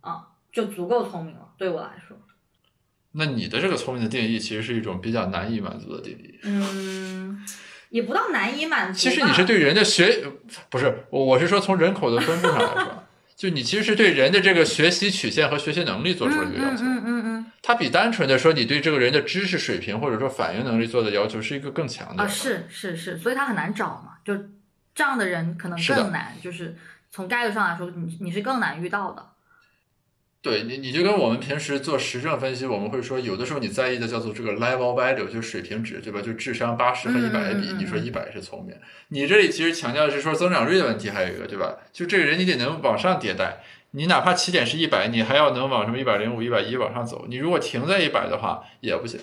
[0.00, 1.52] 啊，就足够聪明了。
[1.56, 2.16] 对我来说，
[3.16, 6.38] 那你的这个聪明的定义，其实是一种比较难以满足的定义。
[6.42, 7.44] 嗯，
[7.90, 8.98] 也不到难以满足。
[8.98, 10.24] 其实你是对人的学，
[10.68, 16.84] 不是我，我是说从人口的分布上来说，就你其实是对人的这个学习曲线和学习能力做出了一个要求。
[16.84, 22.32] 嗯嗯嗯嗯它比单纯的说你对这个人的知识水平或者说反应能力做的要求是一个更强的啊，的。
[22.32, 24.36] 是是是，所以他很难找嘛，就
[24.94, 26.76] 这样的人可能更难，就是
[27.10, 29.26] 从概率上来说，你你是更难遇到的。
[30.46, 36.22] 对你，你就跟我们平时做实证分析，我们会说，有的时候你在意的叫做这个 level value，就是水平值，对吧？
[36.22, 38.76] 就智商八十和一百比，你说一百是聪明，
[39.08, 41.78] 你这里其实强调的是说增长率的问题，还有一个，对吧？
[41.92, 43.56] 就这个人你得能往上迭代，
[43.90, 47.26] 你哪怕起点是一百，你还要能往什么一百零五、一百一往上走。
[47.28, 49.18] 你如果停在一百的话，也不行。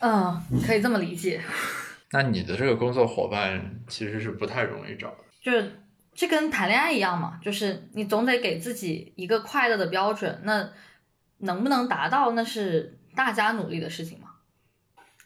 [0.00, 1.40] 嗯，可以这么理解，
[2.12, 5.16] 那你的这个工作伙伴其实是不太容易找的。
[5.42, 5.80] 就是
[6.18, 10.68] 这跟谈恋爱一样嘛，就是你总得给自己一个快乐的标准，那
[11.38, 14.30] 能不能达到，那是大家努力的事情嘛？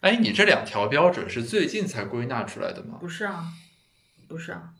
[0.02, 2.98] 哎，你这两条标准是最近才归纳出来的吗？
[3.00, 3.46] 不是啊，
[4.28, 4.74] 不是啊，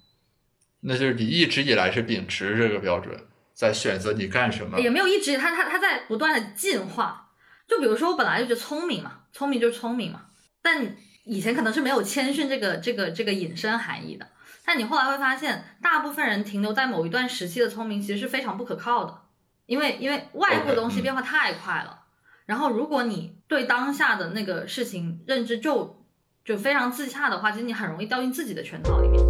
[0.80, 3.18] 那就是你一直以来是秉持这个标准，
[3.54, 4.78] 在选择你干什么。
[4.78, 7.30] 也没有一直，他他他在不断的进化。
[7.66, 10.26] 就比如说，我本来就觉得聪明嘛，聪明就是聪明嘛，
[10.60, 10.94] 但
[11.24, 14.28] 以前可能是没有谦逊这个这个这个引申含义的。
[14.64, 19.22] 但你后来会发现，大部分人停留在某一段时期的聪明，其实是非常不可靠的，
[19.66, 22.04] 因为因为外部的东西变化太快了。
[22.46, 26.04] 然后，如果你对当下的那个事情认知就
[26.44, 29.20] 就非常自洽的话，其实你很容易掉进自己的圈套里面。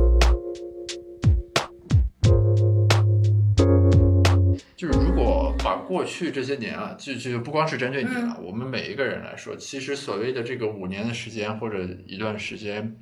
[4.76, 12.96] 就是如果把过去这些年啊，就就不光是针对你了，我们每一个人来说，其实所谓的这个五年的时间或者一段时间，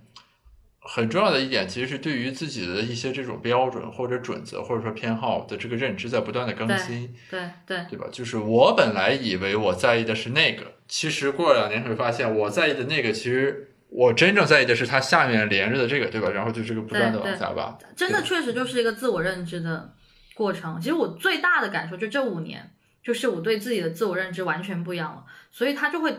[0.83, 8.07] 很重要的一点，其实是对于自己的一些这种标准或者准则或者说偏好的这个认知在不断的更新，对对对吧？
[8.11, 16.31] 就是我本来以为我在意的是那个，其实过了两年会发现我在意的那个，其实我真正在意的是它下面连着的这个，对吧？
[16.31, 19.95] 然后就这个不断的往下挖，真的确实就是一个自我认知的
[20.35, 20.81] 过程。
[20.81, 26.15] 其实我最大的感受就这五年，就是我对自己的自我认知完全不一样了，所以它就会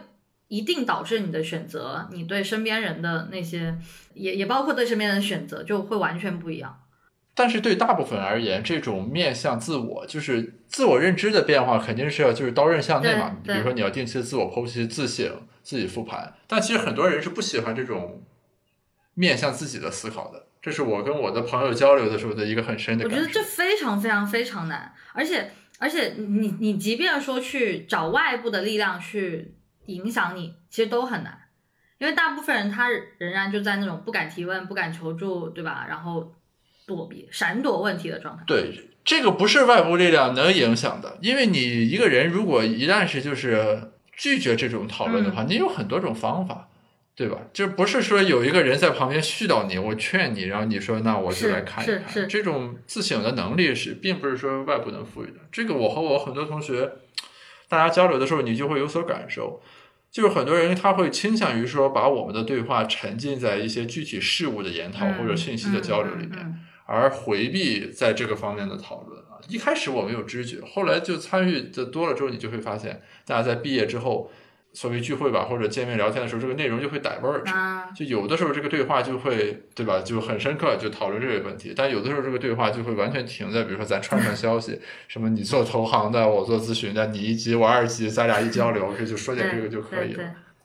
[0.51, 3.73] 一定导致你的选择，你对身边人的那些，
[4.13, 6.77] 也也包括对身边人的选择，就会完全不一样。
[7.33, 13.33] 但是对大部分而言，这种面向自我，就是自我认知的变化，肯定是要就是刀刃向内嘛。
[13.41, 15.25] 比如说你要定期的自我剖析、自省、
[15.63, 16.33] 自己复盘。
[16.47, 18.21] 但其实很多人是不喜欢这种
[19.13, 20.47] 面向自己的思考的。
[20.61, 23.21] 这是我跟我的朋友交流的时候的一个很深的感受。
[23.21, 29.55] 我觉得这非常非常非常难，而且而且你你即便说去找外部的力量去
[29.95, 31.37] 影响你，其实都很难，
[31.97, 35.85] 因为大部分人他仍然就在那种不敢提问、不敢求助，对吧？
[35.87, 36.33] 然后
[36.85, 38.43] 躲避、闪躲问题的状态。
[38.47, 46.67] 对，这个不是外部力量能影响的，因为你一个人如果一旦是就是拒绝这种讨论的嗯话，你有很多种方法。
[47.13, 47.37] 对吧？
[47.53, 52.09] 就不是说有一个人在旁边絮叨你，我劝你，然后你说那我就来看一看。
[52.09, 55.33] 是是这种自省的能力是，并不是说外部能赋予的。
[55.51, 56.89] 这个我和我很多同学，
[57.67, 59.61] 大家交流的时候，你就会有所感受。
[60.11, 69.39] 就是很多人他会倾向于说，把我们的对话沉浸在一些具体事物的研讨或者信息的交流里面，而回避在这个方面的讨论啊。
[69.47, 74.29] 一开始我没有知觉，后来就参与的多了之后，你就会发现，大家在毕业之后。
[74.73, 77.51] 所谓聚会吧，或者见面聊天的时候，这个内容就会 diverge。
[77.51, 80.01] 啊，就有的时候这个对话就会，对吧？
[80.01, 81.73] 就很深刻，就讨论这个问题。
[81.75, 90.23] 但有的时候这个对话就会完全停在，比如说咱串串消息，什么你做投行的，我做咨询的，你一级我二级，咱俩一交流，这就说点这个就可以了。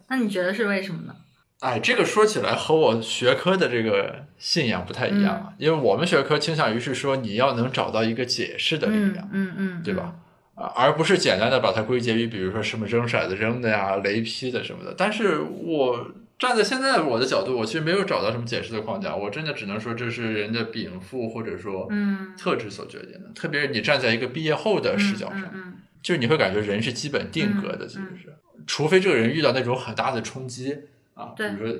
[0.08, 1.14] 那你觉得是为什么呢？
[1.60, 10.14] 哎，这个说起来和我学科的这个信仰不太一样啊，因为我们学科倾向于是说你要能找到一个解释的力量，嗯嗯，对吧？
[10.56, 14.94] 啊，而不是简单的把它归结于，比如说什么扔骰子扔的呀、雷劈的什么的。
[14.96, 23.30] 但是我站在现在我的角度，我其实没有找到什么解释的框架，我真的只能说这是人的禀赋或者说嗯特质所决定的。
[23.34, 28.34] 特别是你站在一个毕业后的视角上，嗯就是你会感觉人是基本定格的，其实是，
[28.66, 30.78] 除非这个人遇到那种很大的冲击
[31.14, 31.78] 啊，比如说。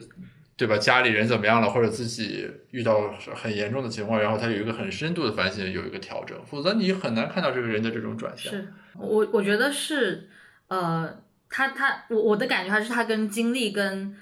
[0.56, 0.78] 对吧？
[0.78, 8.52] 家里人怎么样了，或者自己遇到很严重的情况，然后他有一个很深度的反省，有一个调整，否则你很难看到这个人的这种转向。
[8.52, 10.28] 是我我觉得是，
[10.68, 14.16] 呃，他他我我的感觉还是他跟经历跟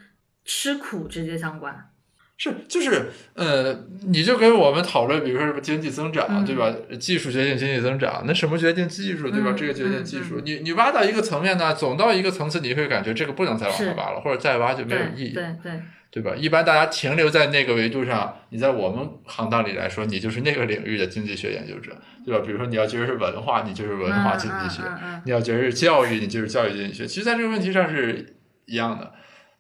[0.44, 1.90] 吃苦直接相关。
[2.36, 6.74] 是，就是，呃，你就跟我们讨论，比如说什么经济增长，嗯对吧？
[6.98, 9.52] 技术决定经济增长，那什么决定技术，对吧？
[9.52, 10.40] 嗯这个决定技嗯术。
[10.44, 15.82] 你你挖到一个层面呢，总到一个层次，你会感觉这个不能再往下挖了，或者再挖就没有意义，对对对
[16.22, 16.34] 吧？
[16.36, 22.44] 一般大家停留在那个维度上，你在我们行当里来说，你就是那个领域的经济学研究者，对吧？
[22.44, 24.82] 比如说你要觉得是文化，你就是文化经济学；
[25.24, 27.06] 你要觉得是教育，你就是教育经济学。
[27.06, 28.36] 其实，在这个问题上是
[28.66, 29.12] 一样的，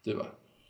[0.02, 0.24] 对吧？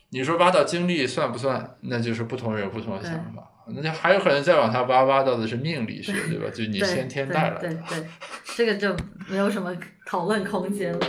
[0.09, 1.75] 你说挖到经历算不算？
[1.81, 3.43] 那就是不同人有不同的想法。
[3.67, 6.49] 那就还有可能再往下挖，挖到的是命理学，对吧？
[6.53, 7.59] 就你先天带来的。
[7.59, 8.07] 对对对，
[8.55, 8.95] 这个就
[9.27, 9.75] 没有什么
[10.05, 10.99] 讨论空间了。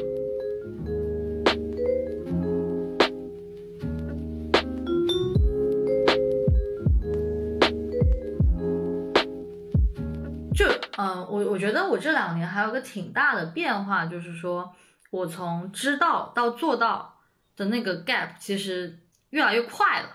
[11.06, 14.74] 嗯、呃我我觉得我这两年还有个挺大的变化，就是说
[15.10, 17.20] 我从知道到做到
[17.56, 18.98] 的那个 gap 其实
[19.30, 20.08] 越来越快了。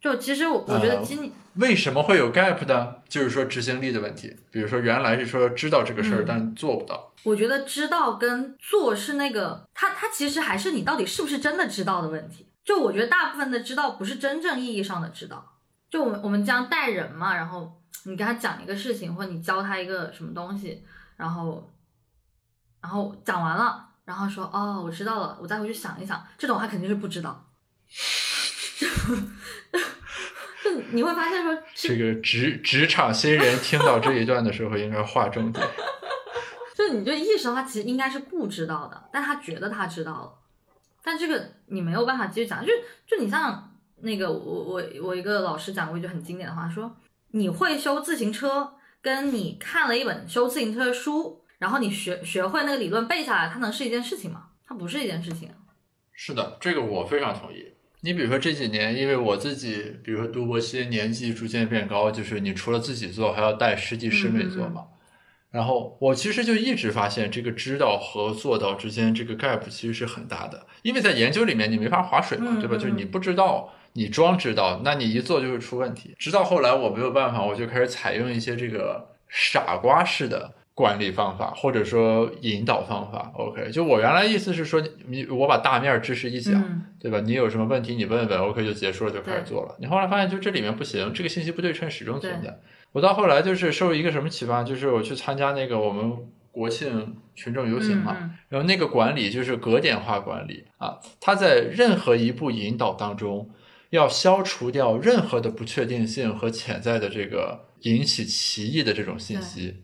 [0.00, 2.96] 就其实我我觉得呃今年、为什么会有 gap 呢？
[3.08, 4.36] 就是说执行力的问题。
[4.50, 7.12] 比如说原来是说知道这个事儿，嗯但做不到。
[7.24, 12.46] 我觉得知道跟做是那个，它它其实还是你到底是不是真的知道的问题。
[12.64, 15.54] 就我觉得大部分的知道不是真正意义上的知道。
[15.90, 20.84] 就我们我们将带人嘛，然后你跟他讲一个事情，或者你教他一个什么东西，
[21.16, 21.72] 然后
[22.80, 27.44] 然后讲完了，然后说哦我知道了，我再回去想一想，这种他肯定是不知道。
[30.64, 35.66] 就你会发现说，这个职职场新人听到这一段的时候，应该划 重点。
[36.74, 40.32] 就你就意识到他其实应该是不知道的，但他觉得他知道了，
[41.02, 42.64] 但这个你没有办法继续讲。
[42.64, 42.72] 就
[43.06, 46.94] 就你像那个我我我一个老师讲过一句很经典的话，说
[47.32, 54.48] 你会修自行车，跟你看了一本修自行车的书，然后你学学会那个理论背下来，它能是一件事情吗？
[54.66, 55.50] 它不是一件事情。
[56.12, 57.74] 是的，这个我非常同意。
[58.02, 64.84] 你比如说这几年，因为我自己，比如说读博期年纪逐渐变高，就是你除了自己做，还要带师弟师妹做嘛。
[65.50, 72.76] 然后我其实就一直发现，这个知道和做到之间这个 gap 其实是很大的，因为在研究里面你没法划水嘛，嗯对吧？
[72.76, 76.14] 嗯就是你不知道，你装知道，那你一做就会出问题。
[76.18, 83.32] 直到后来我没有办法，我就开始采用一些这个傻瓜式的管理方法，或者说引导方法。
[83.34, 87.20] OK，就我原来意思是说，你我把大面知识一讲，嗯对吧？
[87.20, 89.74] 你有什么问题你问问，OK 就结束了，就开始做了。
[89.78, 92.58] 你后来发现就这里面不行，这个信息不对称始终存在。
[92.92, 96.12] 我到后来就是受一个什么启发，就是我去参加那个我们
[96.50, 103.50] 国庆群众游行嘛，嗯然后那个管理就是格点化管理啊，它在任何一步引导当中，
[103.90, 109.82] 要消除掉任何的不确定性和潜在的这个引起歧义的这种信息。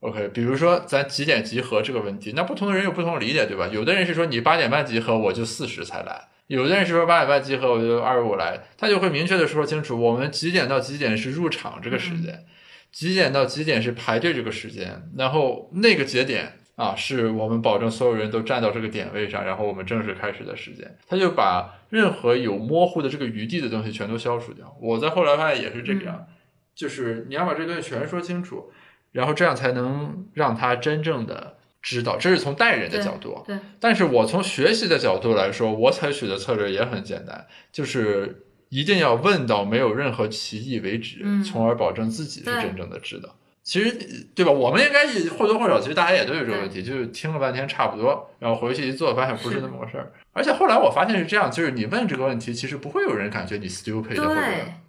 [0.00, 3.68] OK，比如说咱几点集合这个问题，那不同的人有不同的理解，对吧？
[3.68, 8.62] 有的人是说你八点半集合，我就四十才来；有的人是说八点半集合，我就二十五来。
[8.78, 12.46] 他就会明确的说清楚，我们几点到几点是入场这个时间，
[12.90, 20.96] 几点到几点是排队这个时间，然后那个节点啊，是我们保证所有人都站到这个点位上，然后我们正式开始的时间。
[21.08, 24.76] 他就把任何有模糊的这个余地的东西全都消除掉。
[24.80, 26.26] 我在后来发现也是这个样，
[26.74, 28.70] 就是你要把这东西全说清楚。
[29.12, 33.42] 然后这样才能让他真正的知道，这是从带人的角度。
[33.44, 43.34] 对，但是我从学习的角度来说，我采取的策略也很简单，就是一定要问到没有任何歧义为止，嗯从而保证自己是真正的知道。
[43.70, 43.92] 其实，
[44.34, 44.50] 对吧？
[44.50, 50.12] 我们应该也或多或少，其实大家也都有这个问题，就是听了半天差不多，然后回去一做，发现不是那么回事儿。
[50.32, 54.34] 而且后来我发现是这样，就是你问这个问题，其实不会有人感觉你 stupid 或者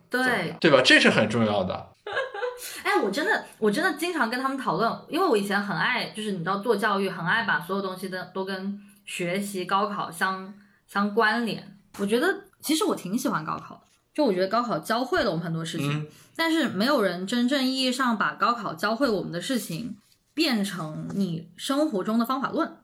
[0.10, 0.82] 对对，对吧？
[0.84, 1.90] 这是很重要的。
[2.82, 10.52] 哎，我真的，我真的经常跟他们讨论，因为我以前很爱，就是你知道做教育，很爱把所有东西都都跟学习、高考相
[10.88, 11.78] 相关联。
[12.00, 12.28] 我觉得
[12.60, 13.82] 其实我挺喜欢高考的，
[14.14, 19.98] 就我觉得高考教会了我们很多事情，嗯，但是没有人真正意义上把高考教会我们的事情
[20.34, 22.78] 变成你生活中的方法论。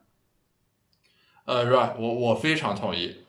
[1.45, 3.23] 呃，right，我我非常同意。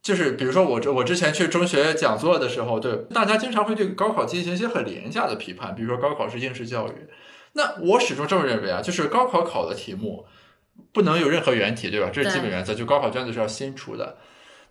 [0.00, 6.92] 就是比如说我这我之前去中学讲座的时候，对大家经常会对高考进行一些很廉价的批判，比如说高考是应试教育。
[7.52, 10.24] 那我始终这么认为啊，就是高考考的题目
[10.92, 12.10] 不能有任何原题，对吧？
[12.12, 14.16] 这是基本原则，就高考卷子是要新出的。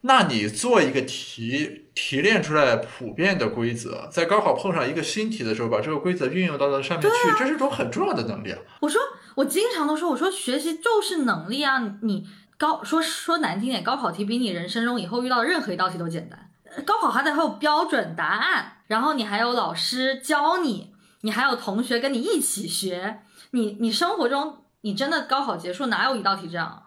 [0.01, 8.59] 那你做一个题，提炼出来普遍的规则，在高考碰上一个新题的时候，把这个规则运用到了上面去，这是一种很重要的能力啊。
[8.81, 9.01] 我说
[9.35, 12.27] 我经常都说，我说学习就是能力啊，你
[12.57, 16.49] 高说说难听点，高考题比你人生中以后遇到的任何一道题都简单。
[16.75, 23.21] 呃高考还得还有标准答案，然后你还有老师教你，你还有同学跟你一起学，
[23.51, 26.83] 你你生活中你真的高考结束哪有一道题这样啊？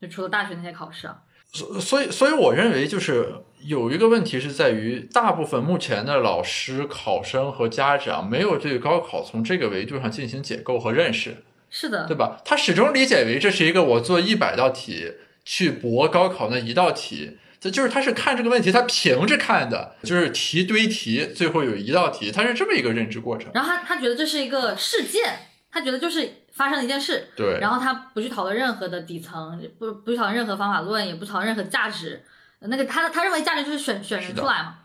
[0.00, 1.22] 就除了大学那些考试啊。
[1.52, 3.34] 所所以，所以我认为就是
[3.64, 12.40] 有一个问题是在于，大部分目前的老师、考生和家长没有对高考从这个维度上进行解构和认识，是的，对吧？
[12.44, 15.12] 他始终理解为这是一个我做一百道题
[15.44, 23.50] 去博高考那一道题，这就是他是看这个问题，他平着看的，就是题堆题，最后有一道题，他是这么一个认知过程。
[23.52, 32.24] 然后他他觉得这是一个事件，他觉得就是发生了一件事，对，然后他不去讨论任何的底层，不不去讨论任何方法论，也不讨论任何价值。
[32.60, 34.78] 那个他他认为价值就是选选人出来嘛。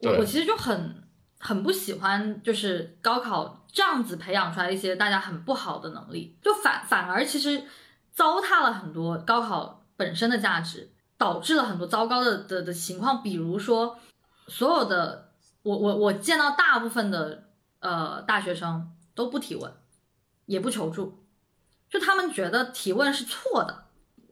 [0.00, 1.02] 我我其实就很
[1.38, 7.62] 很不喜欢，就是高考这样子培养出来一些大家很不好的能力，就反反而其实
[8.12, 13.22] 糟蹋了很多高考本身的价值，导致了很多糟糕的的的情况。
[13.22, 13.98] 比如说，
[14.48, 15.30] 所有的
[15.62, 17.44] 我我我见到大部分的
[17.80, 19.72] 呃大学生都不提问，
[20.46, 21.24] 也不求助，
[21.88, 23.84] 就他们觉得提问是错的。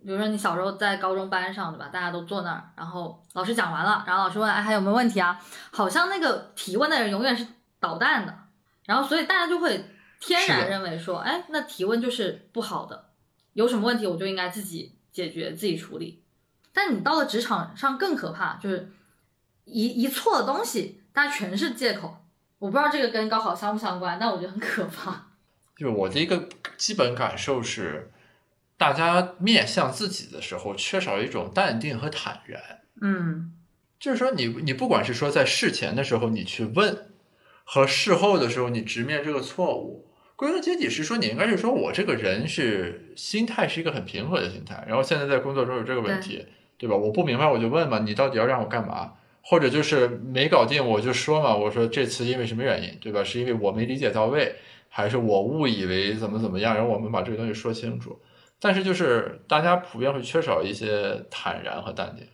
[0.05, 1.89] 比如说你小时候在高中班上，对吧？
[1.89, 5.41] 大家都坐那儿，然后老师讲完了，然后老师问，哎，还有没有问题啊？
[5.73, 7.47] 好像那个提问的人永远是
[7.81, 8.39] 捣蛋的，
[8.85, 9.83] 然后所以大家就会
[10.21, 13.13] 天然认为说，哎，那提问就是不好的，
[13.55, 16.23] 有什么问题我就应该自己解决、自己处理。
[16.75, 18.93] 但你到了职场上更可怕，就是
[19.65, 22.15] 一一错的东西，大家全是借口。
[22.59, 25.29] 我不知道这个跟高考相不相关，但我觉得很可怕。
[25.77, 28.11] 就我的一个基本感受是，
[28.77, 32.61] 大家面向自己的时候，缺少一种淡定和坦然。
[33.03, 33.53] 嗯，
[33.99, 37.07] 就是说你，你不管是说在事前的时候你去问，
[37.65, 46.47] 和事后的时候你直面这个错误，归根结底是说你应该是说我这个人是心态是一个很平和的心态，然后现在在工作中有这个问题，
[46.79, 46.95] 对吧？
[46.95, 49.15] 我不明白我就问嘛，你到底要让我干嘛？
[49.43, 53.23] 或者就是没搞定我就说嘛，我说这次因为什么原因，对吧？
[53.23, 54.55] 是因为我没理解到位，
[54.97, 56.73] 还是我误以为怎么怎么样？
[56.77, 58.17] 然后我们把这个东西说清楚。
[58.61, 62.25] 但是就是大家普遍会缺少一些坦然和淡定。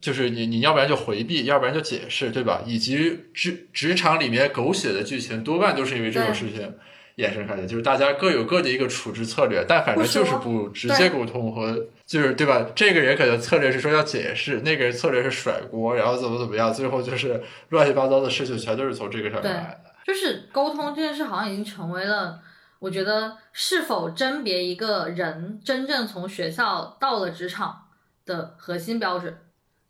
[0.00, 2.62] 就是你你要不然就回避，要不然就解释，对吧？
[2.64, 6.72] 以及职职场里面狗血的剧情，多半都是因为这种事情
[7.16, 12.70] 衍生开的，就是大家各有各的一个处置策略，但反正就是不直接沟通和就是对吧？
[12.74, 19.89] 这个人可能策略是说要解释，那个人策略是甩锅，然后怎么怎么样，最后就是乱七八糟的事情全都是从这个上面来的。
[20.04, 22.42] 就是沟通这件事，好像已经成为了，
[22.78, 27.88] 我觉得是否甄别一个人真正从学校到了职场
[28.24, 29.36] 的核心标准。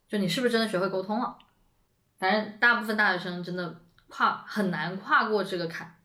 [0.08, 1.36] 就你是不是真的学会沟通了？
[2.18, 5.96] 反正大部分大学生真的跨很难跨过这个坎，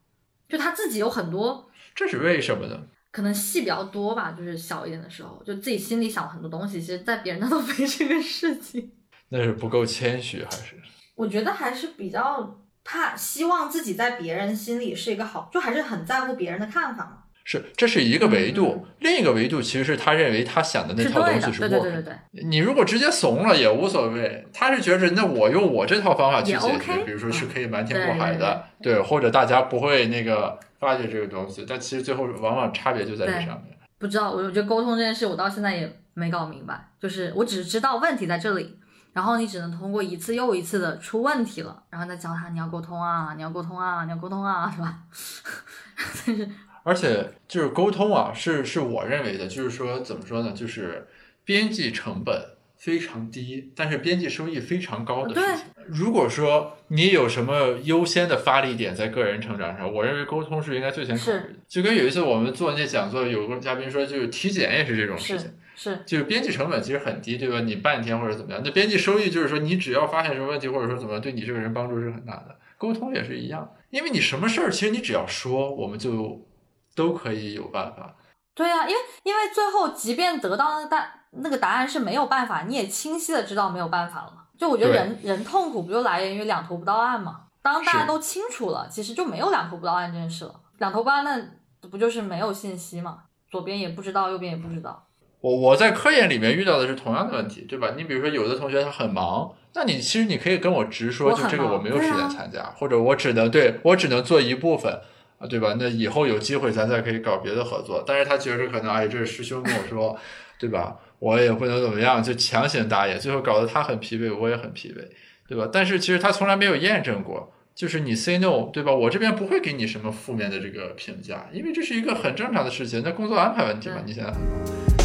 [0.48, 2.80] 就他自己有很多这是为什么呢？
[3.12, 8.92] 可能戏比较多吧，就是小一点的时候，就自己心里想很多东西，其实在别人那都没这个事情。
[9.30, 10.80] 那是不够谦虚还是？
[11.16, 17.18] 我觉得还是比较怕，希望自己在别人心里是一个好，就还是很在乎别人的看法嘛。
[17.44, 22.44] 是，这是一个维度，嗯另一个维度其实是他认为他想的那套东，西是 work 对对对对对。
[22.46, 33.78] 你如果直接怂了也无所谓，他是觉着那我用我这套方法去解决，OK 比如说是嗯可以瞒天过海的，对或者大家不会那个发觉这个东西，但其实最后往往差别就在这上面。
[34.00, 36.90] 不知道，我我觉得沟通这件事，我到现在也没搞明白。
[37.00, 38.76] 就是我只是知道问题在这里，
[39.16, 45.00] 然后你只能通过一次又一次的出问题了，然后再教他你要沟通啊，你要沟通啊，你要沟通啊，是吧？
[46.28, 46.50] 但是
[46.84, 51.08] 而且就是沟通啊，是是我认为的，就是说怎么说呢，就是
[51.46, 52.36] 边际成本
[52.78, 55.66] 非常低，但是边际收益非常高的事情。
[55.88, 61.60] 如果说你有什么优先的发力点在个人成长上，我认为沟通是应该最先考虑的。
[61.70, 66.02] 就跟有一次我们做那讲座，有个嘉宾说，就是体检也是这种事情是。
[66.08, 67.60] 就是编辑成本其实很低，对吧？
[67.60, 72.56] 你半天或者怎么样，那编辑收益就是说，你只要发现什么问题，或者说怎么样，对你这个人帮助是很大的。
[72.78, 76.48] 沟通也是一样，因为你什么事儿，其实你只要说，我们就
[76.96, 78.16] 都可以有办法。
[78.54, 84.44] 对呀、因为因为最后即便得到那个答那个答案是没有办法，你也清晰的知道没有办法了嘛。
[84.58, 87.42] 就我觉得人人痛苦不就来源于两头不到岸嘛？
[87.62, 90.56] 当大家都清楚了，其实就没有两头不到岸这件事了。
[90.78, 93.24] 两头不到岸那不就是没有信息嘛？
[93.50, 95.05] 左边也不知道，右边也不知道。
[95.46, 97.94] 我我在科研里面遇到的是同样的问题，对吧？
[97.96, 104.92] 你比如说有的同学他很忙，那你其实你可以跟我直说，就这个我没有时间参加，或者我只能对我只能做一部分
[105.38, 105.76] 啊，对吧？
[105.78, 108.04] 那以后有机会咱再可以搞别的合作。
[108.08, 110.18] 但是他觉着可能哎，这是师兄跟我说，
[110.58, 110.98] 对吧？
[111.20, 115.08] 我也不能怎么样，就强行答应，最后搞得他很疲惫，我也很疲惫，
[115.48, 115.70] 对吧？
[115.72, 117.52] 但是其实他从来没有验证过。
[117.76, 118.92] 就是你 say no，对吧？
[118.92, 123.98] 我这边不会给你什么负面的这个评价，因为这是一个很正常的事情，那工作安排问题嘛。
[124.06, 125.05] 你现在很忙。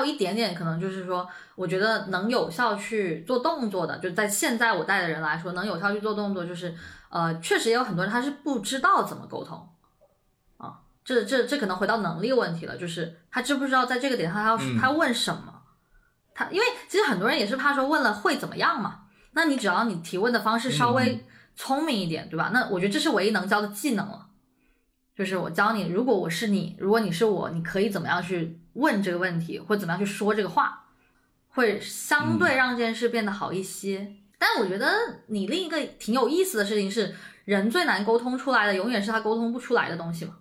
[0.00, 6.74] 有一点点可能就是说，我觉得能有效去做动作的，就在现在我带的人来说，能有效去做动作，就是
[7.08, 9.68] 呃，确实也有很多人他是不知道怎么沟通
[10.58, 15.62] 啊，这这这可能回到能力问题了，就是他知不知道在这个点上他要、嗯他问什么，
[16.34, 22.50] 他因为其实很多人也是怕说问了会怎么样嘛，那你只要你提问的方式稍嗯微聪明一点，对吧？
[22.52, 24.26] 那我觉得这是唯一能教的技能了。
[25.16, 30.86] 就是我教你，如果我是你，如果你是我，你可以怎么样去问这个问题，或怎么样去说这个话，
[31.48, 34.16] 会相对让这件事变得好一些。
[34.38, 34.90] 但我觉得
[35.26, 40.36] 你另一个挺有意思的事情是，人最难沟通出来的，永远是他沟通不出来的东西嘛。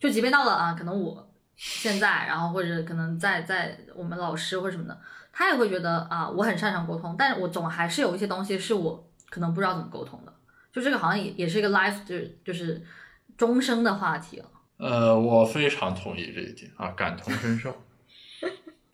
[0.00, 4.98] 就即便到了啊，可能我现在，然后或者可能在在我们老师或者什么的，
[5.32, 10.32] 他也会觉得啊，我很擅长沟通，但是我总还是有一些东西是我可能不知道怎么沟通的。
[10.72, 12.82] 就这个好像也也是一个 life 就是就是
[13.36, 14.46] 终生的话题了。
[14.76, 17.74] 呃，我非常同意这一点啊，感同身受。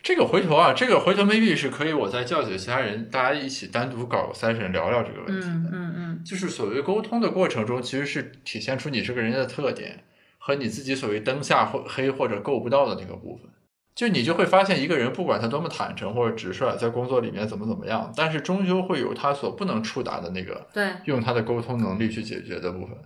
[0.03, 5.55] 这个回头啊，这个回头 maybe 是可以我再叫几个其他人，大家一起单独搞个 session 聊聊这个问题的。
[5.55, 10.05] 嗯嗯嗯，就是所谓沟通的过程中，其实是体现出你这个人的特点
[10.39, 13.51] 和你自己所谓灯下或黑或者够不到的那个部分。
[13.95, 22.97] 就你就会发现，一个人不管他多么坦诚或者直率，在工作里面怎么怎么样，但是终究会有他所不能触达的那个对，用他的沟通能力去解决的部分。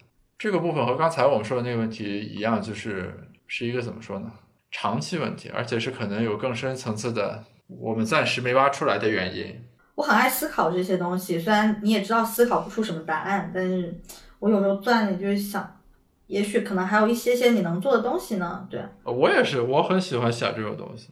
[0.45, 4.31] 这个部分和刚才我们说的那个问题一样，就是是一个怎么说呢？
[4.71, 9.59] 长期问题，而且是可能有更深层次的，我们暂时没挖出来的原因。
[9.95, 13.99] 我很爱思考这些东西，虽然你也知道思考不出什么答案，但是
[14.39, 15.81] 我有时候钻里就是想，
[16.27, 18.69] 也许可能还有一些些你能做的东西呢。
[18.71, 21.09] 对，呃我也是，我很喜欢想这种东西。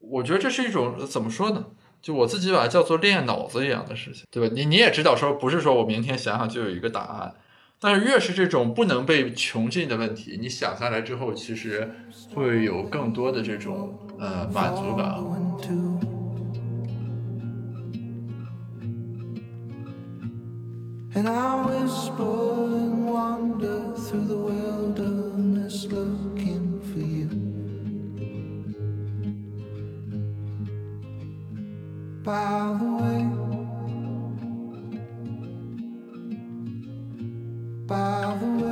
[0.00, 1.64] 我觉得这是一种呃怎么说呢？
[2.02, 4.52] 就我自己把它叫做练脑子一样的事情，对吧？
[4.52, 7.34] 你你也知道，说不是说我明天想想就有一个答案，
[7.86, 11.86] 但是越是这种不能被穷尽的问题，你想下来之后，其实
[12.34, 15.22] 会有更多的这种呃满足感。
[21.14, 27.28] And I whisper and wander through the wilderness looking for you.
[32.24, 33.43] By the way,
[37.94, 38.63] pavo